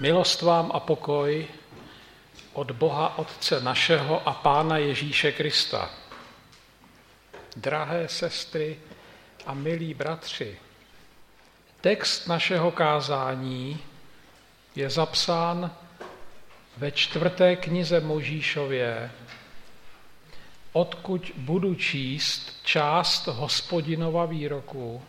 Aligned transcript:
Milost 0.00 0.42
vám 0.42 0.70
a 0.74 0.80
pokoj 0.80 1.46
od 2.52 2.70
Boha 2.70 3.18
Otce 3.18 3.60
našeho 3.60 4.28
a 4.28 4.32
Pána 4.32 4.76
Ježíše 4.76 5.32
Krista. 5.32 5.90
Drahé 7.56 8.08
sestry 8.08 8.78
a 9.46 9.54
milí 9.54 9.94
bratři, 9.94 10.58
text 11.80 12.26
našeho 12.26 12.70
kázání 12.70 13.78
je 14.74 14.90
zapsán 14.90 15.70
ve 16.76 16.90
čtvrté 16.90 17.56
knize 17.56 18.00
Možíšově, 18.00 19.10
odkud 20.72 21.30
budu 21.36 21.74
číst 21.74 22.60
část 22.64 23.26
hospodinova 23.26 24.26
výroku. 24.26 25.02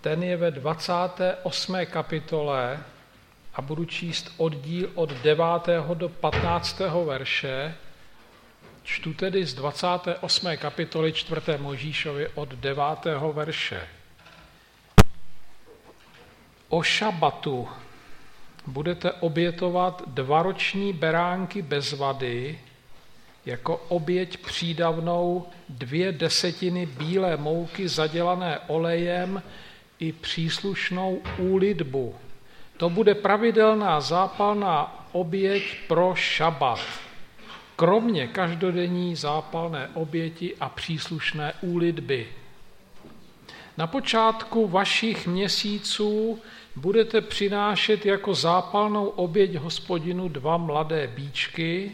Ten 0.00 0.22
je 0.22 0.36
ve 0.36 0.50
28. 0.50 1.76
kapitole 1.86 2.84
a 3.58 3.62
budu 3.62 3.84
číst 3.84 4.32
oddíl 4.36 4.90
od 4.94 5.10
9. 5.12 5.44
do 5.94 6.08
15. 6.08 6.80
verše. 7.04 7.74
Čtu 8.82 9.14
tedy 9.14 9.46
z 9.46 9.54
28. 9.54 10.56
kapitoly 10.56 11.12
4. 11.12 11.40
Možíšovy 11.58 12.28
od 12.34 12.48
9. 12.48 12.82
verše. 13.32 13.88
O 16.68 16.82
šabatu 16.82 17.68
budete 18.66 19.12
obětovat 19.12 20.02
dva 20.06 20.42
roční 20.42 20.92
beránky 20.92 21.62
bez 21.62 21.92
vady, 21.92 22.58
jako 23.46 23.76
oběť 23.76 24.36
přídavnou 24.36 25.46
dvě 25.68 26.12
desetiny 26.12 26.86
bílé 26.86 27.36
mouky 27.36 27.88
zadělané 27.88 28.58
olejem 28.58 29.42
i 29.98 30.12
příslušnou 30.12 31.22
úlitbu 31.38 32.14
to 32.78 32.90
bude 32.90 33.14
pravidelná 33.14 34.00
zápalná 34.00 35.06
oběť 35.12 35.62
pro 35.88 36.14
šabat, 36.14 36.80
kromě 37.76 38.26
každodenní 38.26 39.16
zápalné 39.16 39.88
oběti 39.94 40.54
a 40.60 40.68
příslušné 40.68 41.52
úlitby. 41.60 42.28
Na 43.76 43.86
počátku 43.86 44.68
vašich 44.68 45.26
měsíců 45.26 46.38
budete 46.76 47.20
přinášet 47.20 48.06
jako 48.06 48.34
zápalnou 48.34 49.06
oběť 49.06 49.54
hospodinu 49.54 50.28
dva 50.28 50.56
mladé 50.56 51.06
bíčky, 51.06 51.92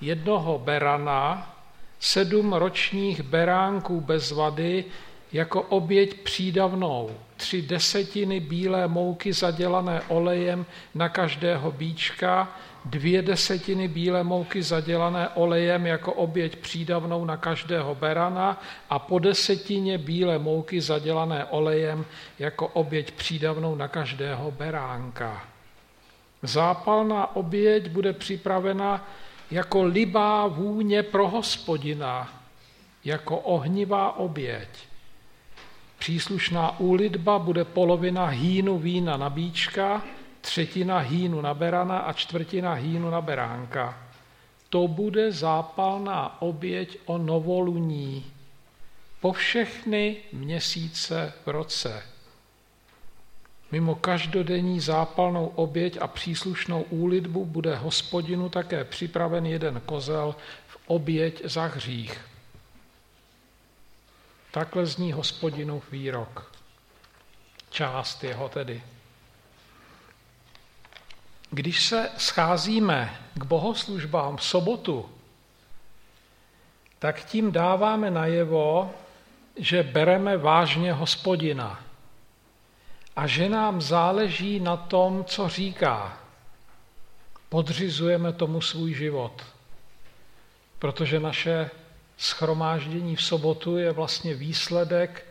jednoho 0.00 0.58
berana, 0.58 1.54
sedm 2.00 2.52
ročních 2.52 3.22
beránků 3.22 4.00
bez 4.00 4.32
vady 4.32 4.84
jako 5.32 5.62
oběť 5.62 6.14
přídavnou 6.14 7.10
tři 7.44 7.62
desetiny 7.62 8.40
bílé 8.40 8.88
mouky 8.88 9.32
zadělané 9.32 10.02
olejem 10.08 10.66
na 10.94 11.08
každého 11.08 11.72
bíčka, 11.72 12.48
dvě 12.84 13.22
desetiny 13.22 13.88
bílé 13.88 14.24
mouky 14.24 14.62
zadělané 14.62 15.28
olejem 15.28 15.86
jako 15.86 16.12
oběť 16.12 16.56
přídavnou 16.56 17.24
na 17.24 17.36
každého 17.36 17.94
berana 17.94 18.62
a 18.90 18.98
po 18.98 19.18
desetině 19.18 19.98
bílé 19.98 20.38
mouky 20.38 20.80
zadělané 20.80 21.44
olejem 21.44 22.04
jako 22.38 22.66
oběť 22.68 23.10
přídavnou 23.10 23.74
na 23.74 23.88
každého 23.88 24.50
beránka. 24.50 25.44
Zápalná 26.42 27.36
oběť 27.36 27.88
bude 27.88 28.12
připravena 28.12 29.08
jako 29.50 29.84
libá 29.84 30.46
vůně 30.46 31.02
pro 31.02 31.28
hospodina, 31.28 32.40
jako 33.04 33.38
ohnivá 33.38 34.16
oběť. 34.16 34.93
Příslušná 36.04 36.80
úlitba 36.80 37.38
bude 37.38 37.64
polovina 37.64 38.26
hýnu 38.26 38.78
vína 38.78 39.16
na 39.16 39.30
bíčka, 39.30 40.02
třetina 40.40 40.98
hýnu 40.98 41.40
na 41.40 41.54
berana 41.54 41.98
a 41.98 42.12
čtvrtina 42.12 42.72
hýnu 42.72 43.10
na 43.10 43.20
beránka. 43.20 43.98
To 44.68 44.88
bude 44.88 45.32
zápalná 45.32 46.42
oběť 46.42 46.98
o 47.04 47.18
novoluní 47.18 48.24
po 49.20 49.32
všechny 49.32 50.16
měsíce 50.32 51.32
v 51.46 51.48
roce. 51.48 52.02
Mimo 53.72 53.94
každodenní 53.94 54.80
zápalnou 54.80 55.46
oběť 55.46 55.98
a 56.00 56.06
příslušnou 56.06 56.82
úlitbu 56.82 57.44
bude 57.44 57.76
hospodinu 57.76 58.48
také 58.48 58.84
připraven 58.84 59.46
jeden 59.46 59.80
kozel 59.86 60.34
v 60.66 60.78
oběť 60.86 61.44
za 61.44 61.66
hřích. 61.66 62.33
Takhle 64.54 64.86
zní 64.86 65.12
hospodinův 65.12 65.92
výrok. 65.92 66.52
Část 67.70 68.24
jeho 68.24 68.48
tedy. 68.48 68.82
Když 71.50 71.84
se 71.86 72.10
scházíme 72.18 73.20
k 73.34 73.44
bohoslužbám 73.44 74.36
v 74.36 74.44
sobotu, 74.44 75.10
tak 76.98 77.24
tím 77.24 77.52
dáváme 77.52 78.10
najevo, 78.10 78.94
že 79.56 79.82
bereme 79.82 80.36
vážně 80.36 80.92
hospodina 80.92 81.84
a 83.16 83.26
že 83.26 83.48
nám 83.48 83.80
záleží 83.80 84.60
na 84.60 84.76
tom, 84.76 85.24
co 85.24 85.48
říká. 85.48 86.18
Podřizujeme 87.48 88.32
tomu 88.32 88.60
svůj 88.60 88.94
život, 88.94 89.42
protože 90.78 91.20
naše 91.20 91.70
schromáždění 92.24 93.16
v 93.16 93.22
sobotu 93.22 93.76
je 93.76 93.92
vlastně 93.92 94.34
výsledek 94.34 95.26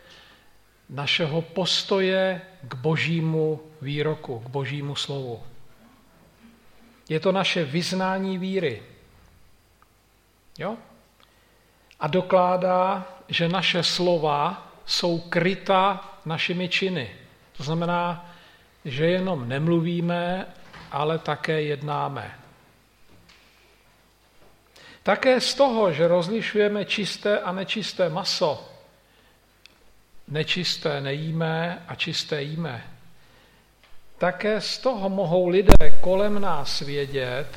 našeho 0.90 1.42
postoje 1.42 2.42
k 2.62 2.76
božímu 2.76 3.62
výroku, 3.82 4.40
k 4.40 4.50
božímu 4.50 4.96
slovu. 4.96 5.44
Je 7.10 7.20
to 7.20 7.32
naše 7.32 7.66
vyznání 7.66 8.38
víry. 8.38 8.84
Jo? 10.58 10.78
A 12.00 12.08
dokládá, 12.08 13.06
že 13.28 13.50
naše 13.50 13.84
slova 13.84 14.68
jsou 14.86 15.20
kryta 15.20 16.14
našimi 16.26 16.70
činy. 16.70 17.10
To 17.58 17.64
znamená, 17.64 18.30
že 18.86 19.06
jenom 19.06 19.50
nemluvíme, 19.50 20.46
ale 20.92 21.20
také 21.20 21.62
jednáme. 21.62 22.43
Také 25.04 25.42
z 25.42 25.54
toho, 25.54 25.92
že 25.92 26.08
rozlišujeme 26.08 26.86
čisté 26.86 27.40
a 27.40 27.52
nečisté 27.52 28.10
maso, 28.10 28.70
nečisté 30.28 31.02
nejíme 31.02 31.84
a 31.88 31.96
čisté 31.96 32.44
jíme, 32.44 32.84
také 34.18 34.62
z 34.62 34.78
toho 34.78 35.10
mohou 35.10 35.48
lidé 35.48 36.00
kolem 36.02 36.42
nás 36.42 36.80
vědět, 36.80 37.48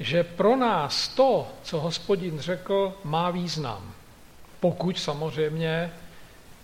že 0.00 0.24
pro 0.24 0.56
nás 0.56 1.08
to, 1.08 1.48
co 1.62 1.80
hospodin 1.80 2.38
řekl, 2.38 2.94
má 3.04 3.30
význam. 3.30 3.94
Pokud 4.60 4.98
samozřejmě 4.98 5.92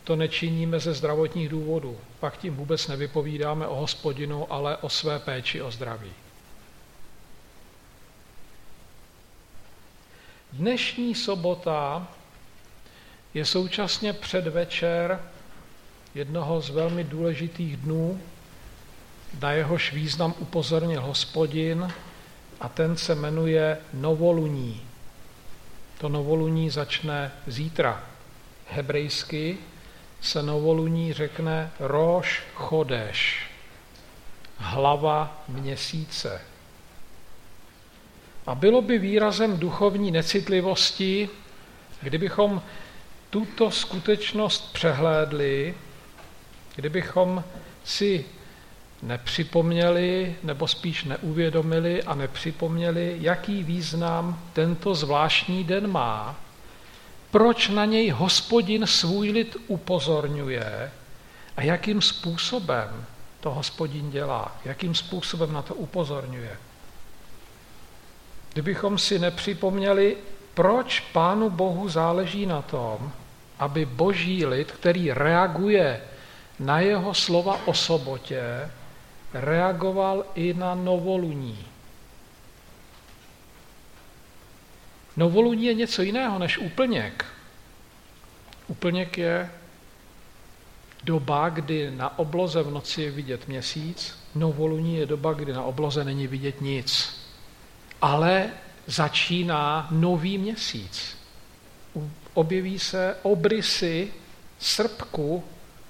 to 0.04 0.16
nečiníme 0.16 0.80
ze 0.80 0.94
zdravotních 0.94 1.48
důvodů. 1.48 1.98
Pak 2.20 2.36
tím 2.36 2.56
vůbec 2.56 2.88
nevypovídáme 2.88 3.66
o 3.66 3.74
hospodinu, 3.74 4.52
ale 4.52 4.76
o 4.76 4.88
své 4.88 5.19
péči 5.19 5.62
o 5.62 5.70
zdraví. 5.70 6.12
Dnešní 10.52 11.14
sobota 11.14 12.08
je 13.34 13.44
současně 13.44 14.12
předvečer 14.12 15.20
jednoho 16.14 16.60
z 16.60 16.70
velmi 16.70 17.04
důležitých 17.04 17.76
dnů, 17.76 18.20
na 19.40 19.52
jehož 19.52 19.92
význam 19.92 20.34
upozornil 20.38 21.00
hospodin 21.00 21.92
a 22.60 22.68
ten 22.68 22.96
se 22.96 23.14
jmenuje 23.14 23.78
Novoluní. 23.94 24.80
To 25.98 26.08
novoluní 26.08 26.70
začne 26.70 27.32
zítra. 27.46 28.04
Hebrejsky 28.70 29.58
se 30.20 30.42
novoluní 30.42 31.12
řekne 31.12 31.70
Roš 31.80 32.42
Chodeš, 32.54 33.46
hlava 34.58 35.43
měsíce. 35.49 36.51
A 38.46 38.54
bylo 38.54 38.82
by 38.82 38.98
výrazem 38.98 39.58
duchovní 39.58 40.10
necitlivosti, 40.10 41.28
kdybychom 42.02 42.62
tuto 43.30 43.70
skutečnost 43.70 44.72
přehlédli, 44.72 45.74
kdybychom 46.76 47.44
si 47.84 48.24
nepřipomněli, 49.02 50.36
nebo 50.42 50.68
spíš 50.68 51.04
neuvědomili 51.04 52.02
a 52.02 52.14
nepřipomněli, 52.14 53.16
jaký 53.20 53.62
význam 53.62 54.42
tento 54.52 54.94
zvláštní 54.94 55.64
den 55.64 55.90
má, 55.90 56.36
proč 57.30 57.68
na 57.68 57.84
něj 57.84 58.10
hospodin 58.10 58.86
svůj 58.86 59.30
lid 59.30 59.56
upozorňuje 59.66 60.90
a 61.56 61.62
jakým 61.62 62.02
způsobem 62.02 63.06
to 63.40 63.50
hospodin 63.50 64.10
dělá, 64.10 64.56
jakým 64.64 64.94
způsobem 64.94 65.52
na 65.52 65.62
to 65.62 65.74
upozorňuje. 65.74 66.56
Kdybychom 68.52 68.99
si 68.99 69.19
nepřipomněli, 69.19 70.16
proč 70.54 71.00
Pánu 71.00 71.50
Bohu 71.50 71.88
záleží 71.88 72.46
na 72.46 72.62
tom, 72.62 73.12
aby 73.58 73.84
boží 73.84 74.46
lid, 74.46 74.72
který 74.72 75.12
reaguje 75.12 76.00
na 76.58 76.81
jeho 76.81 77.14
slova 77.14 77.60
o 77.64 77.75
sobotě, 77.75 78.70
reagoval 79.34 80.25
i 80.34 80.54
na 80.54 80.75
novoluní. 80.75 81.66
Novoluní 85.16 85.64
je 85.64 85.75
něco 85.75 86.02
jiného 86.02 86.38
než 86.38 86.58
úplněk. 86.58 87.25
Úplněk 88.69 89.19
je 89.19 89.50
doba, 91.04 91.49
kdy 91.49 91.90
na 91.90 92.19
obloze 92.19 92.62
v 92.62 92.70
noci 92.70 93.02
je 93.02 93.10
vidět 93.10 93.49
měsíc, 93.49 94.19
novoluní 94.34 94.96
je 94.96 95.06
doba, 95.06 95.32
kdy 95.32 95.52
na 95.52 95.62
obloze 95.62 96.04
není 96.04 96.26
vidět 96.26 96.60
nic. 96.60 97.21
Ale 98.02 98.50
začíná 98.87 99.88
nový 99.90 100.38
měsíc. 100.38 101.19
Objeví 102.34 102.78
se 102.78 103.16
obrysy 103.22 104.12
srpku 104.58 105.44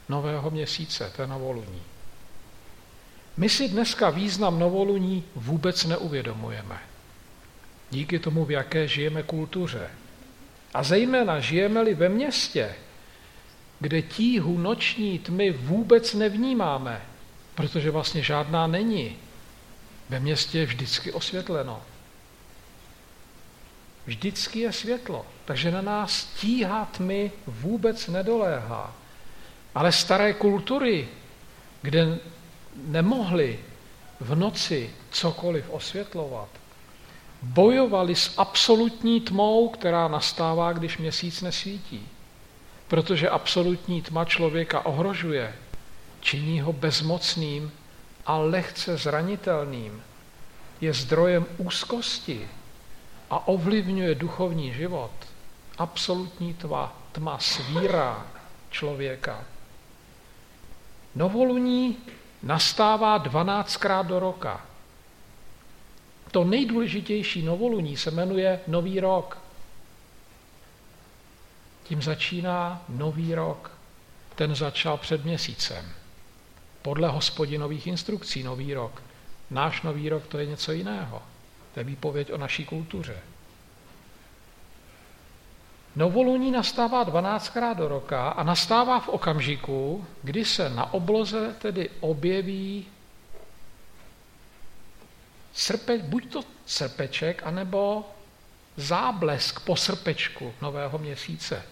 nového 0.08 0.50
měsíce, 0.50 1.12
to 1.16 1.22
je 1.22 1.28
novoluní. 1.28 1.82
My 3.36 3.48
si 3.48 3.68
dneska 3.68 4.10
význam 4.10 4.58
novoluní 4.58 5.24
vůbec 5.34 5.84
neuvědomujeme. 5.84 6.78
Díky 7.90 8.18
tomu, 8.18 8.44
v 8.44 8.50
jaké 8.50 8.88
žijeme 8.88 9.22
kultuře. 9.22 9.90
A 10.74 10.82
zejména 10.82 11.40
žijeme-li 11.40 11.94
ve 11.94 12.08
městě, 12.08 12.74
kde 13.80 14.02
tíhu 14.02 14.58
noční 14.58 15.18
tmy 15.18 15.50
vůbec 15.50 16.14
nevnímáme, 16.14 17.02
protože 17.54 17.90
vlastně 17.90 18.22
žádná 18.22 18.66
není. 18.66 19.16
Ve 20.08 20.20
městě 20.20 20.58
je 20.58 20.66
vždycky 20.66 21.12
osvětleno. 21.12 21.82
Vždycky 24.06 24.60
je 24.60 24.72
světlo, 24.72 25.26
takže 25.44 25.70
na 25.70 25.82
nás 25.82 26.24
tíha 26.24 26.84
tmy 26.84 27.32
vůbec 27.46 28.08
nedoléhá. 28.08 28.94
Ale 29.74 29.92
staré 29.92 30.32
kultury, 30.34 31.08
kde 31.82 32.18
nemohli 32.76 33.58
v 34.20 34.34
noci 34.34 34.90
cokoliv 35.10 35.70
osvětlovat, 35.70 36.48
bojovali 37.42 38.14
s 38.14 38.34
absolutní 38.36 39.20
tmou, 39.20 39.68
která 39.68 40.08
nastává, 40.08 40.72
když 40.72 40.98
měsíc 40.98 41.40
nesvítí. 41.40 42.08
Protože 42.88 43.28
absolutní 43.28 44.02
tma 44.02 44.24
člověka 44.24 44.86
ohrožuje, 44.86 45.54
činí 46.20 46.60
ho 46.60 46.72
bezmocným 46.72 47.72
a 48.26 48.38
lehce 48.38 48.96
zranitelným. 48.96 50.02
Je 50.80 50.92
zdrojem 50.92 51.46
úzkosti 51.58 52.48
a 53.32 53.48
ovlivňuje 53.48 54.14
duchovní 54.14 54.72
život. 54.72 55.10
Absolutní 55.78 56.54
tma, 56.54 56.92
tma 57.12 57.38
svírá 57.38 58.26
člověka. 58.70 59.44
Novoluní 61.14 61.96
nastává 62.42 63.24
12krát 63.24 64.06
do 64.06 64.18
roka. 64.18 64.66
To 66.30 66.44
nejdůležitější 66.44 67.42
novoluní 67.42 67.96
se 67.96 68.10
jmenuje 68.10 68.60
Nový 68.66 69.00
rok. 69.00 69.38
Tím 71.84 72.02
začíná 72.02 72.84
Nový 72.88 73.34
rok. 73.34 73.70
Ten 74.34 74.54
začal 74.54 74.96
před 74.96 75.24
měsícem. 75.24 75.92
Podle 76.82 77.08
hospodinových 77.08 77.86
instrukcí 77.86 78.42
Nový 78.42 78.74
rok. 78.74 79.02
Náš 79.50 79.82
Nový 79.82 80.08
rok 80.08 80.26
to 80.26 80.38
je 80.38 80.46
něco 80.46 80.72
jiného. 80.72 81.22
To 81.74 81.80
je 81.80 81.84
výpověď 81.84 82.32
o 82.32 82.36
naší 82.38 82.64
kultuře. 82.64 83.18
Novoluní 85.96 86.50
nastává 86.50 87.04
12krát 87.04 87.76
do 87.76 87.88
roka 87.88 88.28
a 88.28 88.42
nastává 88.42 89.00
v 89.00 89.08
okamžiku, 89.08 90.06
kdy 90.22 90.44
se 90.44 90.68
na 90.68 90.92
obloze 90.92 91.54
tedy 91.58 91.90
objeví 92.00 92.86
srpe, 95.52 95.98
buď 95.98 96.32
to 96.32 96.40
srpeček, 96.66 97.42
anebo 97.44 98.10
záblesk 98.76 99.60
po 99.60 99.76
srpečku 99.76 100.54
nového 100.62 100.98
měsíce. 100.98 101.62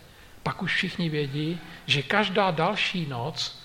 Pak 0.43 0.63
už 0.63 0.75
všichni 0.75 1.09
vědí, 1.09 1.61
že 1.87 2.03
každá 2.03 2.51
další 2.51 3.07
noc 3.07 3.59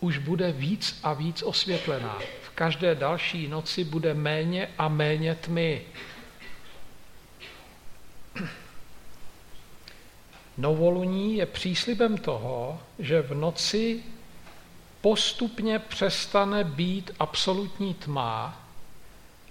už 0.00 0.18
bude 0.18 0.52
víc 0.52 1.00
a 1.02 1.12
víc 1.12 1.42
osvětlená. 1.42 2.18
Každé 2.54 2.94
další 2.94 3.48
noci 3.48 3.84
bude 3.84 4.14
méně 4.14 4.68
a 4.78 4.88
méně 4.88 5.34
tmy. 5.34 5.82
Novoluní 10.58 11.36
je 11.36 11.46
příslibem 11.46 12.18
toho, 12.18 12.82
že 12.98 13.22
v 13.22 13.34
noci 13.34 14.02
postupně 15.00 15.78
přestane 15.78 16.64
být 16.64 17.10
absolutní 17.18 17.94
tma 17.94 18.66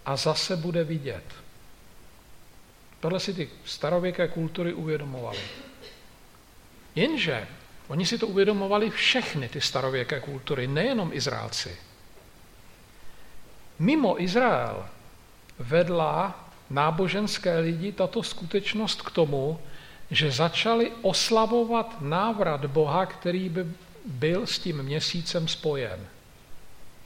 a 0.06 0.16
zase 0.16 0.58
bude 0.58 0.84
vidět. 0.84 1.24
Tohle 3.00 3.20
si 3.20 3.34
ty 3.34 3.50
starověké 3.66 4.28
kultury 4.28 4.74
uvědomovali. 4.74 5.40
Jenže 6.96 7.48
oni 7.88 8.06
si 8.06 8.18
to 8.18 8.28
uvědomovali 8.28 8.90
všechny 8.90 9.50
ty 9.50 9.62
starověké 9.62 10.20
kultury, 10.20 10.68
nejenom 10.68 11.14
Izraelci. 11.14 11.78
Mimo 13.82 14.22
Izrael 14.22 14.86
vedla 15.60 16.50
náboženské 16.70 17.60
lidi 17.60 17.92
tato 17.92 18.24
skutečnost 18.24 19.02
k 19.02 19.12
tomu, 19.12 19.60
že 20.12 20.32
začali 20.32 20.92
oslavovat 21.02 22.02
návrat 22.02 22.66
Boha, 22.66 23.06
který 23.06 23.50
by 23.50 23.66
byl 24.06 24.48
s 24.48 24.60
tím 24.60 24.84
měsícem 24.84 25.48
spojen. 25.48 26.00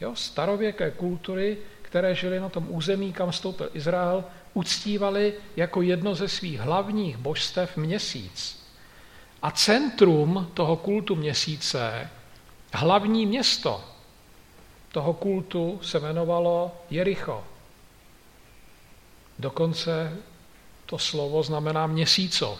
Jo, 0.01 0.15
starověké 0.15 0.91
kultury, 0.91 1.57
které 1.81 2.15
žily 2.15 2.39
na 2.39 2.49
tom 2.49 2.65
území, 2.69 3.13
kam 3.13 3.31
stoupil 3.31 3.69
Izrael, 3.73 4.23
uctívali 4.53 5.33
jako 5.55 5.81
jedno 5.81 6.15
ze 6.15 6.27
svých 6.27 6.59
hlavních 6.59 7.17
božstev 7.17 7.77
měsíc. 7.77 8.65
A 9.41 9.51
centrum 9.51 10.51
toho 10.53 10.75
kultu 10.75 11.15
měsíce, 11.15 12.09
hlavní 12.73 13.25
město 13.25 13.94
toho 14.95 15.13
kultu 15.13 15.79
se 15.83 15.97
jmenovalo 15.99 16.71
Jericho. 16.89 17.43
Dokonce 19.39 20.17
to 20.85 20.97
slovo 20.97 21.43
znamená 21.43 21.87
měsícov. 21.87 22.59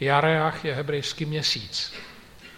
Jareach 0.00 0.64
je 0.64 0.74
hebrejský 0.74 1.24
měsíc 1.24 1.92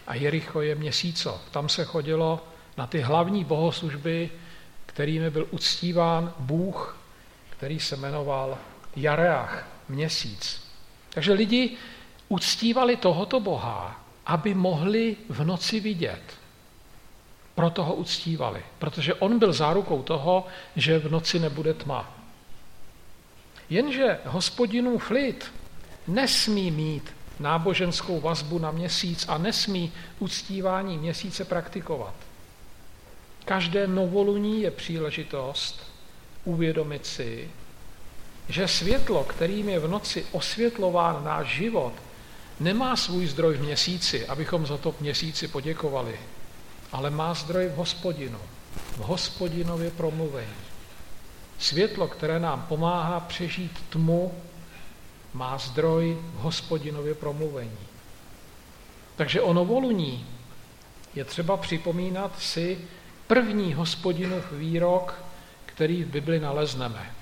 a 0.07 0.15
Jericho 0.15 0.61
je 0.61 0.75
měsíco. 0.75 1.41
Tam 1.51 1.69
se 1.69 1.85
chodilo 1.85 2.45
na 2.77 2.87
ty 2.87 3.01
hlavní 3.01 3.45
bohoslužby, 3.45 4.31
kterými 4.87 5.31
byl 5.31 5.49
uctíván 5.51 6.35
Bůh, 6.39 6.97
který 7.51 7.81
se 7.81 7.97
jmenoval 7.97 8.59
Jareach, 8.97 9.69
měsíc. 9.89 10.69
Takže 11.11 11.33
lidi 11.33 11.77
uctívali 12.29 12.97
tohoto 12.97 13.41
Boha, 13.41 14.05
aby 14.27 14.55
mohli 14.55 15.17
v 15.29 15.45
noci 15.45 15.81
vidět. 15.81 16.42
Proto 17.55 17.85
ho 17.85 17.95
uctívali, 17.95 18.63
protože 18.79 19.15
on 19.15 19.39
byl 19.39 19.53
zárukou 19.53 20.03
toho, 20.03 20.47
že 20.77 20.99
v 20.99 21.11
noci 21.11 21.39
nebude 21.39 21.75
tma. 21.75 22.19
Jenže 23.71 24.19
hospodinův 24.25 25.11
lid 25.11 25.53
nesmí 26.09 26.71
mít 26.71 27.15
náboženskou 27.41 28.21
vazbu 28.21 28.59
na 28.59 28.71
měsíc 28.71 29.25
a 29.29 29.39
nesmí 29.39 29.93
uctívání 30.19 30.99
měsíce 30.99 31.45
praktikovat. 31.45 32.15
Každé 33.45 33.87
novoluní 33.87 34.63
je 34.63 34.71
příležitost 34.71 35.93
uvědomit 36.45 37.07
si, 37.07 37.51
že 38.49 38.69
světlo, 38.69 39.25
kterým 39.25 39.69
je 39.69 39.79
v 39.79 39.89
noci 39.89 40.27
osvětlován 40.33 41.25
náš 41.25 41.47
život, 41.47 41.93
nemá 42.61 42.97
svůj 42.97 43.27
zdroj 43.27 43.57
v 43.57 43.63
měsíci, 43.63 44.27
abychom 44.27 44.67
za 44.67 44.77
to 44.77 44.95
měsíci 45.01 45.49
poděkovali, 45.49 46.19
ale 46.93 47.11
má 47.11 47.35
zdroj 47.35 47.69
v 47.69 47.75
hospodinu, 47.75 48.39
v 48.77 48.99
hospodinově 48.99 49.91
promluvení. 49.91 50.63
Světlo, 51.59 52.09
které 52.09 52.41
nám 52.41 52.63
pomáhá 52.69 53.21
přežít 53.21 53.85
tmu, 53.91 54.35
má 55.33 55.59
zdroj 55.59 56.19
v 56.35 56.39
hospodinově 56.39 57.15
promluvení. 57.15 57.79
Takže 59.17 59.41
o 59.41 59.53
novoluní 59.53 60.27
je 61.15 61.25
třeba 61.25 61.57
připomínat 61.57 62.39
si 62.39 62.79
první 63.27 63.75
hospodinův 63.75 64.53
výrok, 64.53 65.15
který 65.67 66.05
v 66.05 66.09
Bibli 66.09 66.41
nalezneme. 66.41 67.15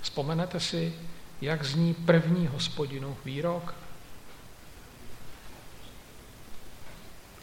Vzpomenete 0.00 0.60
si, 0.60 0.94
jak 1.40 1.64
zní 1.64 1.94
první 1.94 2.46
hospodinův 2.46 3.24
výrok? 3.24 3.74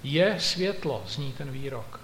Je 0.03 0.35
světlo, 0.39 1.03
zní 1.07 1.33
ten 1.33 1.51
výrok. 1.51 1.99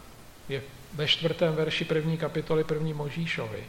Je 0.50 0.62
ve 0.94 1.08
čtvrtém 1.08 1.56
verši 1.56 1.86
první 1.86 2.18
kapitoly 2.18 2.64
první 2.64 2.94
Možíšovi. 2.94 3.64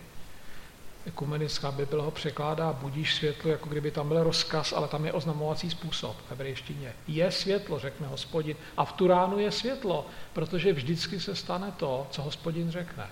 Ekumenická 1.06 1.70
Bible 1.72 2.02
ho 2.02 2.10
překládá 2.10 2.72
budíš 2.72 3.14
světlo, 3.14 3.50
jako 3.50 3.68
kdyby 3.68 3.90
tam 3.90 4.08
byl 4.08 4.22
rozkaz, 4.22 4.72
ale 4.72 4.88
tam 4.88 5.04
je 5.04 5.12
oznamovací 5.12 5.70
způsob 5.70 6.16
v 6.16 6.30
hebrejštině. 6.30 6.92
Je 7.06 7.32
světlo, 7.32 7.78
řekne 7.78 8.06
hospodin. 8.06 8.56
A 8.76 8.84
v 8.84 8.92
tu 8.92 9.06
ránu 9.06 9.38
je 9.38 9.50
světlo, 9.50 10.06
protože 10.32 10.72
vždycky 10.72 11.20
se 11.20 11.34
stane 11.34 11.72
to, 11.76 12.06
co 12.10 12.22
hospodin 12.22 12.70
řekne. 12.70 13.06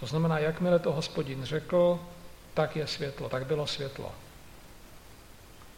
To 0.00 0.06
znamená, 0.06 0.38
jakmile 0.38 0.78
to 0.78 0.92
hospodin 0.92 1.44
řekl, 1.44 2.00
tak 2.54 2.76
je 2.76 2.86
světlo, 2.86 3.28
tak 3.28 3.46
bylo 3.46 3.66
světlo. 3.66 4.12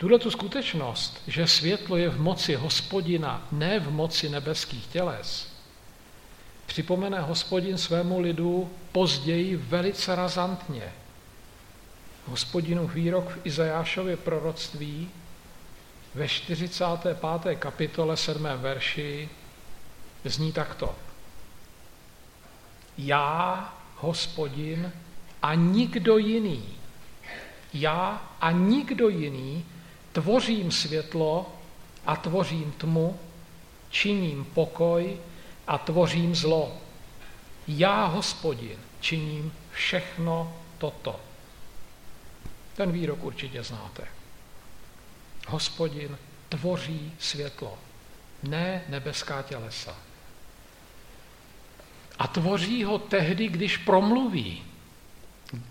Tuhle 0.00 0.18
tu 0.18 0.30
skutečnost, 0.30 1.22
že 1.26 1.46
světlo 1.46 1.96
je 1.96 2.08
v 2.08 2.20
moci 2.20 2.54
hospodina, 2.54 3.48
ne 3.52 3.80
v 3.80 3.90
moci 3.90 4.28
nebeských 4.28 4.86
těles, 4.86 5.52
připomene 6.66 7.20
hospodin 7.20 7.78
svému 7.78 8.20
lidu 8.20 8.70
později 8.92 9.56
velice 9.56 10.14
razantně. 10.14 10.92
Hospodinův 12.26 12.94
výrok 12.94 13.30
v 13.30 13.46
Izajášově 13.46 14.16
proroctví 14.16 15.10
ve 16.14 16.28
45. 16.28 17.18
kapitole 17.58 18.16
7. 18.16 18.46
verši 18.56 19.28
zní 20.24 20.52
takto. 20.52 20.94
Já, 22.98 23.74
hospodin, 23.96 24.92
a 25.42 25.54
nikdo 25.54 26.18
jiný, 26.18 26.64
já 27.74 28.30
a 28.40 28.50
nikdo 28.50 29.08
jiný 29.08 29.64
tvořím 30.12 30.72
světlo 30.72 31.52
a 32.06 32.16
tvořím 32.16 32.72
tmu, 32.72 33.18
činím 33.90 34.44
pokoj 34.44 35.18
a 35.66 35.78
tvořím 35.78 36.34
zlo. 36.34 36.76
Já, 37.68 38.04
hospodin, 38.04 38.78
činím 39.00 39.52
všechno 39.72 40.56
toto. 40.78 41.20
Ten 42.76 42.92
výrok 42.92 43.24
určitě 43.24 43.62
znáte. 43.62 44.02
Hospodin 45.48 46.18
tvoří 46.48 47.12
světlo, 47.18 47.78
ne 48.42 48.82
nebeská 48.88 49.42
tělesa. 49.42 49.96
A 52.18 52.26
tvoří 52.26 52.84
ho 52.84 52.98
tehdy, 52.98 53.48
když 53.48 53.76
promluví. 53.76 54.62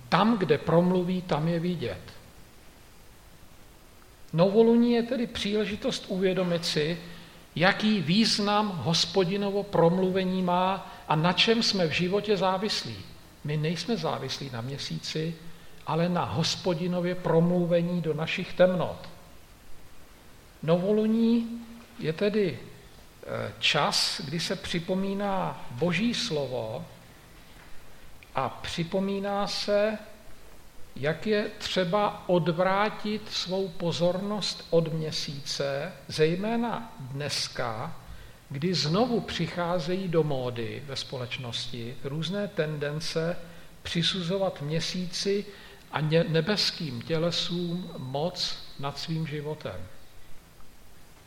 Tam, 0.10 0.38
kde 0.38 0.58
promluví, 0.58 1.22
tam 1.22 1.48
je 1.48 1.60
vidět. 1.60 2.19
Novoluní 4.34 4.94
je 4.94 5.04
tedy 5.04 5.28
příležitost 5.28 6.06
uvědomit 6.08 6.66
si, 6.66 6.98
jaký 7.56 8.02
význam 8.02 8.82
hospodinovo 8.84 9.64
promluvení 9.64 10.42
má 10.44 10.96
a 11.08 11.16
na 11.16 11.34
čem 11.34 11.64
jsme 11.64 11.88
v 11.88 11.92
životě 11.92 12.38
závislí. 12.38 12.96
My 13.44 13.58
nejsme 13.58 13.98
závislí 13.98 14.50
na 14.54 14.62
měsíci, 14.62 15.36
ale 15.88 16.10
na 16.10 16.24
hospodinově 16.24 17.16
promluvení 17.16 18.02
do 18.02 18.14
našich 18.14 18.54
temnot. 18.54 19.10
Novoluní 20.64 21.62
je 22.00 22.14
tedy 22.14 22.60
e, 22.60 23.54
čas, 23.60 24.22
kdy 24.26 24.40
se 24.40 24.56
připomíná 24.56 25.66
Boží 25.72 26.14
slovo 26.14 26.86
a 28.36 28.50
připomíná 28.50 29.48
se, 29.48 29.98
jak 31.00 31.28
je 31.28 31.50
třeba 31.58 32.30
odvrátit 32.30 33.30
svou 33.32 33.68
pozornost 33.68 34.68
od 34.70 34.94
měsíce, 34.94 35.92
zejména 36.08 36.94
dneska, 37.00 37.96
kdy 38.50 38.74
znovu 38.74 39.20
přicházejí 39.20 40.08
do 40.08 40.24
módy 40.24 40.84
ve 40.86 40.96
společnosti 40.96 41.96
různé 42.04 42.48
tendence 42.48 43.38
přisuzovat 43.84 44.62
měsíci 44.62 45.46
a 45.92 46.02
nebeským 46.02 47.02
tělesům 47.02 47.92
moc 47.98 48.58
nad 48.80 48.98
svým 48.98 49.28
životem. 49.28 49.88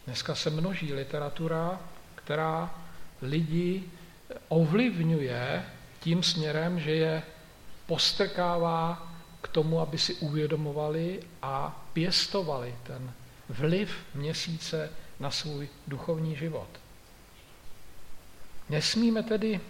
Dneska 0.07 0.35
se 0.35 0.51
množí 0.51 0.93
literatura, 0.93 1.81
která 2.15 2.75
lidi 3.23 3.83
ovlivňuje 4.49 5.65
tím 6.01 6.23
směrem, 6.23 6.81
že 6.81 6.91
je 6.91 7.23
postrkává 7.87 9.12
tomu, 9.53 9.81
aby 9.81 9.99
si 9.99 10.15
uvědomovali 10.15 11.21
a 11.43 11.85
pěstovali 11.93 12.75
ten 12.83 13.13
vliv 13.49 13.97
měsíce 14.15 14.91
na 15.21 15.31
svůj 15.31 15.69
duchovní 15.87 16.37
život. 16.37 16.69
Nesmíme 18.69 19.23
tedy 19.23 19.61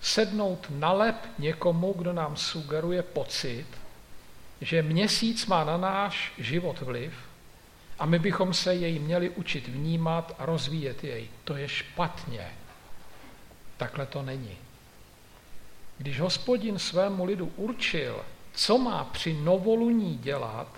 sednout 0.00 0.66
na 0.70 0.92
lep 0.92 1.16
někomu, 1.38 1.92
kdo 1.92 2.12
nám 2.12 2.36
sugeruje 2.36 3.02
pocit, 3.02 3.66
že 4.60 4.82
měsíc 4.82 5.46
má 5.46 5.64
na 5.64 5.76
náš 5.76 6.32
život 6.38 6.80
vliv 6.80 7.14
a 7.98 8.06
my 8.06 8.18
bychom 8.18 8.54
se 8.54 8.74
jej 8.74 8.98
měli 8.98 9.30
učit 9.30 9.68
vnímat 9.68 10.34
a 10.38 10.46
rozvíjet 10.46 11.04
jej. 11.04 11.28
To 11.44 11.56
je 11.56 11.68
špatně. 11.68 12.50
Takhle 13.76 14.06
to 14.06 14.22
není. 14.22 14.56
Když 15.98 16.20
hospodin 16.20 16.78
svému 16.78 17.24
lidu 17.24 17.52
určil, 17.56 18.24
co 18.54 18.78
má 18.78 19.04
při 19.04 19.34
novoluní 19.34 20.18
dělat, 20.18 20.68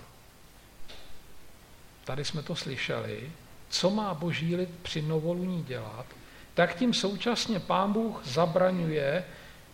tady 2.03 2.25
jsme 2.25 2.43
to 2.43 2.55
slyšeli, 2.55 3.31
co 3.69 3.89
má 3.89 4.13
boží 4.13 4.55
lid 4.55 4.69
při 4.81 5.01
novoluní 5.01 5.63
dělat, 5.63 6.05
tak 6.53 6.75
tím 6.75 6.93
současně 6.93 7.59
pán 7.59 7.93
Bůh 7.93 8.21
zabraňuje, 8.25 9.25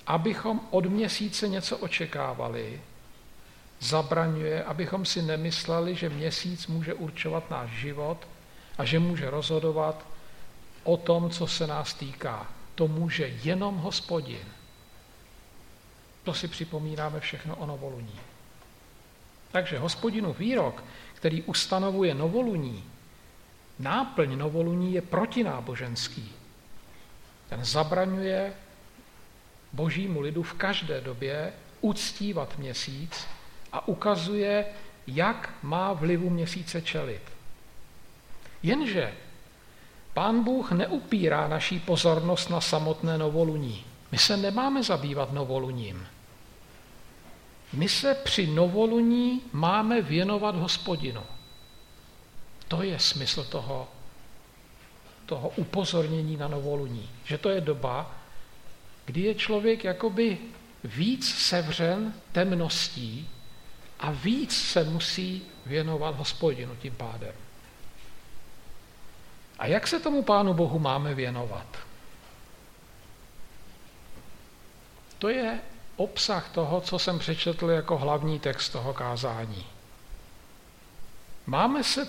abychom 0.08 0.62
od 0.70 0.86
měsíce 0.86 1.48
něco 1.48 1.78
očekávali, 1.78 2.82
zabraňuje, 3.80 4.64
abychom 4.64 5.06
si 5.06 5.22
nemysleli, 5.22 5.96
že 5.96 6.10
měsíc 6.10 6.68
může 6.68 6.94
určovat 6.94 7.50
náš 7.50 7.70
život 7.70 8.28
a 8.78 8.86
že 8.86 9.00
může 9.00 9.30
rozhodovat 9.30 10.06
o 10.84 10.98
tom, 10.98 11.30
co 11.30 11.48
se 11.48 11.68
nás 11.68 11.94
týká. 11.94 12.48
To 12.76 12.88
může 12.88 13.28
jenom 13.44 13.78
hospodin. 13.78 14.46
To 16.24 16.34
si 16.34 16.48
připomínáme 16.48 17.20
všechno 17.20 17.56
o 17.56 17.66
novoluní. 17.66 18.20
Takže 19.52 19.80
hospodinu 19.80 20.34
výrok, 20.34 20.84
který 21.14 21.42
ustanovuje 21.42 22.14
novoluní, 22.14 22.84
náplň 23.80 24.38
novoluní 24.38 24.94
je 24.94 25.02
protináboženský. 25.02 26.32
Ten 27.50 27.66
zabraňuje 27.66 28.54
božímu 29.74 30.22
lidu 30.22 30.44
v 30.44 30.54
každé 30.54 31.02
době 31.02 31.54
uctívat 31.82 32.58
měsíc 32.58 33.28
a 33.72 33.88
ukazuje, 33.88 34.66
jak 35.08 35.54
má 35.64 35.94
vlivu 35.94 36.30
měsíce 36.30 36.82
čelit. 36.82 37.22
Jenže 38.64 39.14
pán 40.14 40.44
Bůh 40.44 40.72
neupírá 40.72 41.48
naší 41.48 41.80
pozornost 41.80 42.50
na 42.50 42.62
samotné 42.62 43.18
novoluní. 43.18 43.86
My 44.12 44.18
se 44.18 44.38
nemáme 44.38 44.84
zabývat 44.84 45.32
novoluním. 45.32 46.08
My 47.74 47.90
se 47.90 48.14
při 48.14 48.48
novoluní 48.48 49.42
máme 49.52 50.02
věnovat 50.02 50.56
hospodinu. 50.56 51.24
To 52.68 52.84
je 52.84 53.00
smysl 53.00 53.44
toho, 53.44 53.88
toho 55.26 55.50
upozornění 55.50 56.38
na 56.38 56.48
novoluní. 56.48 57.10
Že 57.26 57.38
to 57.38 57.50
je 57.50 57.62
doba, 57.62 58.16
kdy 59.06 59.22
je 59.22 59.36
člověk 59.36 59.84
jakoby 59.84 60.38
víc 60.84 61.36
sevřen 61.36 62.14
temností 62.32 63.30
a 64.00 64.12
víc 64.12 64.58
se 64.58 64.84
musí 64.84 65.42
věnovat 65.66 66.16
hospodinu 66.16 66.76
tím 66.76 66.96
pádem. 66.96 67.34
A 69.60 69.68
jak 69.68 69.88
se 69.88 70.00
tomu 70.00 70.24
Pánu 70.24 70.54
Bohu 70.54 70.80
máme 70.80 71.14
věnovat? 71.14 71.78
To 75.20 75.30
je 75.30 75.60
obsah 75.96 76.50
toho, 76.50 76.82
co 76.82 77.00
jsem 77.00 77.20
přečetl 77.20 77.70
jako 77.70 77.98
hlavní 77.98 78.40
text 78.40 78.70
toho 78.70 78.94
kázání. 78.94 79.66
Máme 81.46 81.84
se 81.84 82.08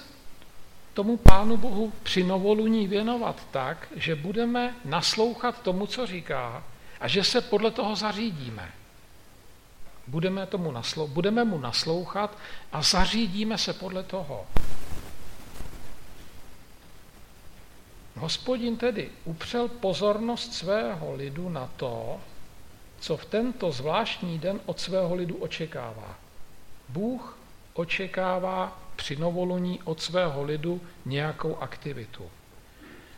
tomu 0.94 1.16
Pánu 1.16 1.56
Bohu 1.56 1.92
při 2.02 2.24
novoluní 2.24 2.86
věnovat 2.86 3.42
tak, 3.50 3.88
že 3.96 4.14
budeme 4.14 4.74
naslouchat 4.84 5.62
tomu, 5.62 5.86
co 5.86 6.06
říká 6.06 6.64
a 7.00 7.08
že 7.08 7.24
se 7.24 7.40
podle 7.40 7.70
toho 7.70 7.96
zařídíme. 7.96 8.72
Budeme, 10.06 10.46
tomu 10.46 10.72
naslou, 10.72 11.08
budeme 11.08 11.44
mu 11.44 11.58
naslouchat 11.58 12.38
a 12.72 12.82
zařídíme 12.82 13.58
se 13.58 13.72
podle 13.72 14.02
toho. 14.02 14.46
Hospodin 18.16 18.76
tedy 18.76 19.10
upřel 19.24 19.68
pozornost 19.68 20.54
svého 20.54 21.14
lidu 21.14 21.48
na 21.48 21.70
to, 21.76 22.20
co 23.04 23.16
v 23.16 23.24
tento 23.24 23.72
zvláštní 23.72 24.38
den 24.38 24.60
od 24.66 24.80
svého 24.80 25.14
lidu 25.14 25.36
očekává. 25.36 26.16
Bůh 26.88 27.38
očekává 27.74 28.80
při 28.96 29.16
novoluní 29.16 29.82
od 29.84 30.00
svého 30.00 30.42
lidu 30.42 30.80
nějakou 31.04 31.56
aktivitu. 31.56 32.30